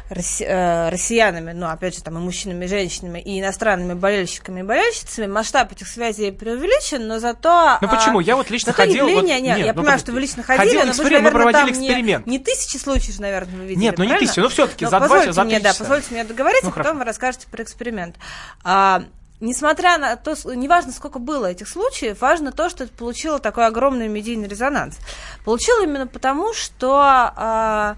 [0.09, 5.73] россиянами, ну, опять же, там и мужчинами, и женщинами, и иностранными болельщиками и болельщицами, масштаб
[5.73, 7.79] этих связей преувеличен, но зато...
[7.81, 8.21] Ну, почему?
[8.21, 9.07] Я вот лично ходил...
[9.09, 11.31] Вот, нет, нет, я ну, понимаю, что вы лично ходили, ходил но вы же, наверное,
[11.31, 12.27] мы проводили эксперимент.
[12.27, 14.27] Не, не тысячи случаев, наверное, вы видели, Нет, ну не правильно?
[14.27, 15.73] тысячи, но все-таки за два за мне, часа.
[15.73, 16.99] Да, позвольте мне договориться, ну, а потом хорошо.
[16.99, 18.17] вы расскажете про эксперимент.
[18.65, 19.03] А,
[19.41, 24.09] несмотря на то, неважно, сколько было этих случаев, важно то, что это получило такой огромный
[24.09, 24.97] медийный резонанс.
[25.45, 26.99] Получило именно потому, что...
[26.99, 27.97] А,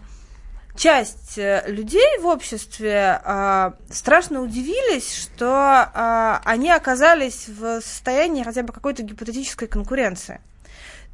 [0.76, 8.62] часть э, людей в обществе э, страшно удивились, что э, они оказались в состоянии хотя
[8.62, 10.40] бы какой-то гипотетической конкуренции.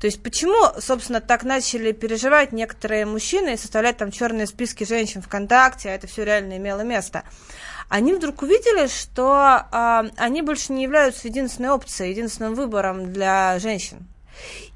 [0.01, 5.23] То есть почему, собственно, так начали переживать некоторые мужчины и составлять там черные списки женщин
[5.23, 7.23] ВКонтакте, а это все реально имело место?
[7.89, 14.07] Они вдруг увидели, что э, они больше не являются единственной опцией, единственным выбором для женщин.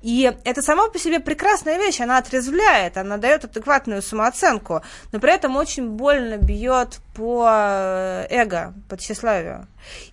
[0.03, 4.83] И это сама по себе прекрасная вещь, она отрезвляет, она дает адекватную самооценку,
[5.13, 9.67] но при этом очень больно бьет по э, эго, по тщеславию.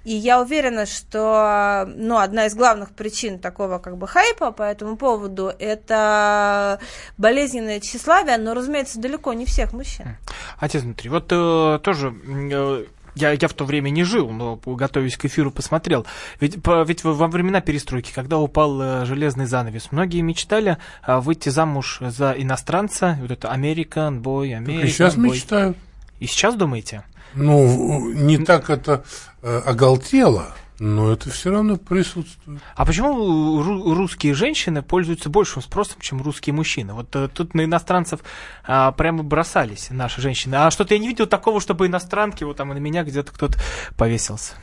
[0.03, 4.97] И я уверена, что ну, одна из главных причин такого как бы хайпа по этому
[4.97, 6.79] поводу это
[7.17, 10.17] болезненное тщеславие, но, разумеется, далеко не всех мужчин.
[10.59, 12.85] Отец Дмитрий, вот э, тоже э,
[13.17, 16.05] я, я в то время не жил, но, готовясь к эфиру, посмотрел.
[16.39, 21.49] Ведь, по, ведь во времена перестройки, когда упал э, железный занавес, многие мечтали э, выйти
[21.49, 25.31] замуж за иностранца, вот это American Boy, American И сейчас boy.
[25.31, 25.77] мечтают.
[26.19, 27.03] И сейчас думаете?
[27.33, 29.03] Ну, не так это
[29.41, 30.55] э, оголтело.
[30.79, 32.61] Но это все равно присутствует.
[32.75, 36.93] А почему русские женщины пользуются большим спросом, чем русские мужчины?
[36.93, 38.19] Вот э, тут на иностранцев
[38.63, 40.53] а, прямо бросались наши женщины.
[40.53, 43.57] А что-то я не видел такого, чтобы иностранки, вот там на меня где-то кто-то
[43.95, 44.53] повесился.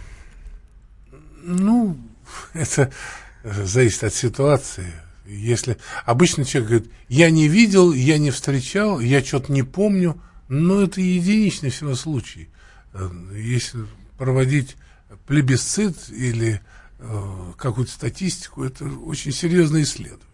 [1.43, 1.97] Ну,
[2.53, 2.93] это
[3.43, 4.93] зависит от ситуации.
[5.27, 10.83] Если обычно человек говорит, я не видел, я не встречал, я что-то не помню, но
[10.83, 12.51] это единичный всего случай.
[12.93, 13.81] Э, если
[14.17, 14.77] проводить
[15.27, 16.61] плебисцит или
[16.99, 20.27] э, какую-то статистику, это очень серьезное исследование.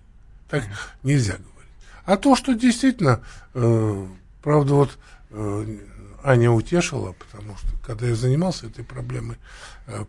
[0.49, 0.64] Так
[1.03, 1.70] нельзя говорить.
[2.05, 3.22] А то, что действительно,
[3.55, 4.07] э,
[4.43, 4.99] правда, вот
[5.30, 5.78] э,
[6.22, 9.36] Аня утешила, потому что когда я занимался этой проблемой
[9.86, 10.05] э,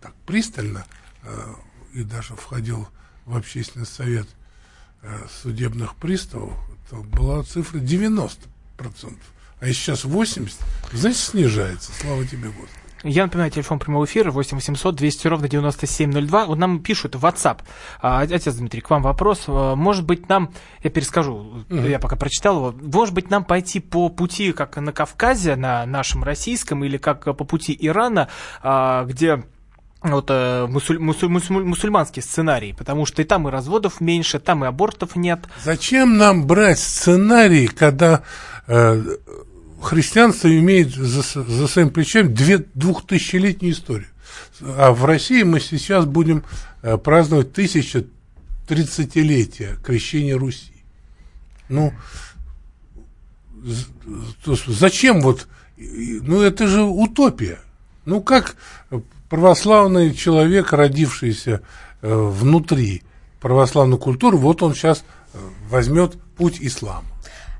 [0.00, 0.84] так пристально
[1.22, 1.54] э,
[1.94, 2.88] и даже входил
[3.24, 4.28] в общественный совет
[5.02, 6.52] э, судебных приставов,
[6.90, 8.38] то была цифра 90%.
[9.58, 10.52] А сейчас 80%,
[10.92, 11.90] значит, снижается.
[12.00, 12.85] Слава тебе, Господи.
[13.08, 16.46] Я напоминаю, телефон прямого эфира 8 800 200 ровно 9702.
[16.46, 17.60] Вот нам пишут в WhatsApp.
[18.00, 19.44] А, отец Дмитрий, к вам вопрос.
[19.46, 20.52] А, может быть, нам,
[20.82, 21.88] я перескажу, mm-hmm.
[21.88, 26.24] я пока прочитал его, может быть, нам пойти по пути, как на Кавказе, на нашем
[26.24, 28.28] российском, или как по пути Ирана,
[28.62, 29.44] а, где
[30.02, 34.64] вот э, мусуль, мусуль, мусуль, мусульманский сценарий, потому что и там и разводов меньше, там
[34.64, 35.40] и абортов нет.
[35.64, 38.22] Зачем нам брать сценарий, когда
[38.66, 39.02] э,
[39.80, 44.08] христианство имеет за, за своим плечами две, двухтысячелетнюю историю.
[44.60, 46.44] А в России мы сейчас будем
[46.82, 48.04] э, праздновать тысяча
[48.66, 50.72] тридцатилетие крещения Руси.
[51.68, 51.92] Ну,
[54.44, 57.58] зачем вот, ну это же утопия.
[58.04, 58.56] Ну как
[59.28, 61.62] православный человек, родившийся
[62.02, 63.02] э, внутри
[63.40, 67.04] православной культуры, вот он сейчас э, возьмет путь ислама.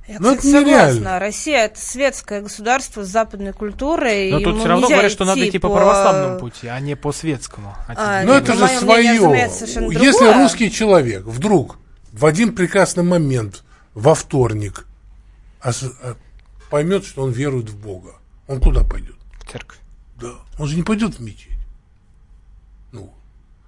[0.09, 0.95] Я, ну, кстати, это нереально.
[0.95, 1.19] согласна.
[1.19, 4.31] Россия это светское государство с западной культурой.
[4.31, 7.13] Но тут все равно говорят, что надо идти по, по православному пути, а не по
[7.13, 7.75] светскому.
[7.89, 9.21] А, Но это же свое.
[9.21, 11.79] Мнение, Если русский человек вдруг
[12.13, 14.87] в один прекрасный момент во вторник
[15.61, 15.73] а,
[16.71, 18.15] поймет, что он верует в Бога,
[18.47, 19.17] он куда пойдет?
[19.41, 19.79] В церковь.
[20.21, 20.35] Да.
[20.59, 21.59] Он же не пойдет в мечеть.
[22.93, 23.13] Ну.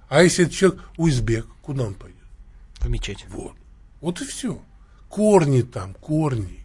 [0.09, 2.17] А если это человек узбек, куда он пойдет?
[2.79, 3.27] В мечеть.
[3.29, 3.55] Вот.
[4.01, 4.61] Вот и все
[5.09, 6.59] корни там, корни.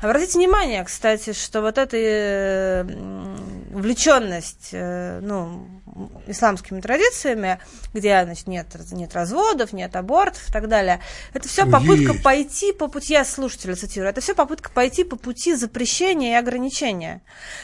[0.00, 2.82] Обратите внимание, кстати, что вот этой
[3.72, 5.66] увлеченность э, ну,
[6.26, 7.58] исламскими традициями,
[7.92, 11.00] где значит, нет, нет разводов, нет абортов и так далее,
[11.34, 12.22] это все попытка Есть.
[12.22, 17.20] пойти по пути, я слушателя цитирую, это все попытка пойти по пути запрещения и ограничения.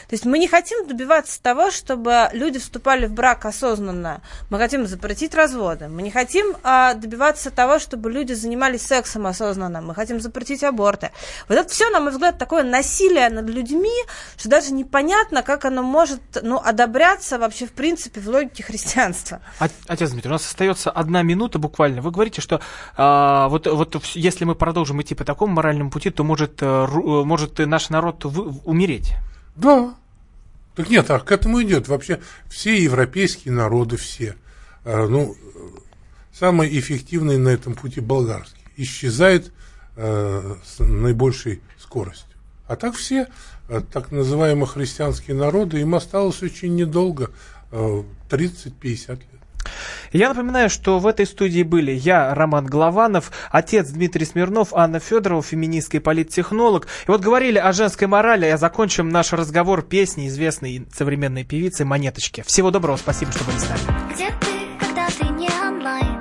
[0.07, 4.21] То есть мы не хотим добиваться того, чтобы люди вступали в брак осознанно.
[4.49, 5.87] Мы хотим запретить разводы.
[5.87, 9.81] Мы не хотим а, добиваться того, чтобы люди занимались сексом осознанно.
[9.81, 11.11] Мы хотим запретить аборты.
[11.47, 13.93] Вот это все, на мой взгляд, такое насилие над людьми,
[14.37, 19.41] что даже непонятно, как оно может ну, одобряться вообще в принципе в логике христианства.
[19.87, 22.01] Отец Дмитрий, у нас остается одна минута буквально.
[22.01, 22.61] Вы говорите, что
[22.95, 27.59] а, вот, вот если мы продолжим идти по такому моральному пути, то может, э, может
[27.59, 29.13] наш народ умереть.
[29.55, 29.95] Да.
[30.75, 31.87] Так нет, а к этому идет.
[31.87, 34.35] Вообще все европейские народы, все.
[34.85, 35.35] А, ну,
[36.31, 38.63] самый эффективный на этом пути болгарский.
[38.77, 39.51] Исчезает
[39.97, 42.29] э, с наибольшей скоростью.
[42.67, 43.27] А так все
[43.67, 47.29] э, так называемые христианские народы, им осталось очень недолго, э,
[47.71, 49.19] 30-50 лет.
[50.11, 55.43] Я напоминаю, что в этой студии были я, Роман Голованов, отец Дмитрий Смирнов, Анна Федорова,
[55.43, 56.85] феминистка и политтехнолог.
[56.85, 62.43] И вот говорили о женской морали, а закончим наш разговор песней известной современной певицы Монеточки.
[62.45, 64.13] Всего доброго, спасибо, что были с нами.
[64.13, 66.17] Где ты, когда ты не онлайн,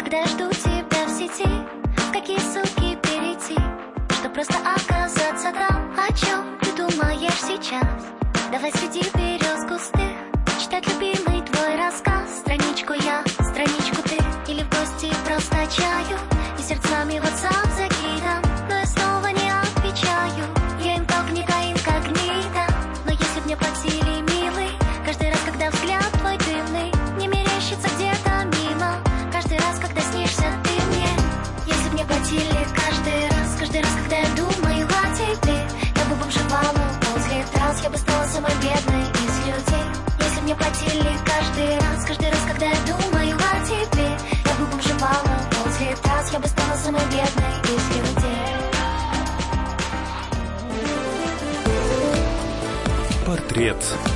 [0.00, 1.48] когда я жду тебя в сети,
[2.12, 3.58] какие ссылки перейти,
[4.18, 8.04] что просто оказаться там, о чем ты думаешь сейчас?
[8.52, 9.02] Давай среди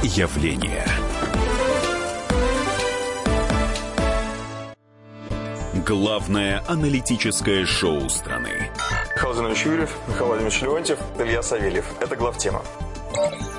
[0.05, 0.87] явления.
[5.87, 8.71] Главное аналитическое шоу страны.
[9.15, 11.87] Михаил Зинович Юрьев, Михаил Владимирович Леонтьев, Илья Савельев.
[12.01, 12.63] Это главтема.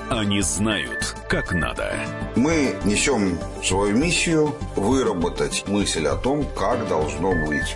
[0.10, 1.94] Они знают, как надо.
[2.36, 7.76] Мы несем свою миссию выработать мысль о том, как должно быть.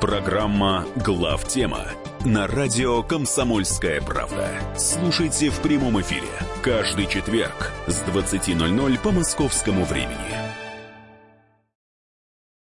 [0.00, 1.86] Программа «Главтема»
[2.24, 4.48] на радио «Комсомольская правда».
[4.76, 6.28] Слушайте в прямом эфире
[6.64, 10.43] каждый четверг с 20.00 по московскому времени.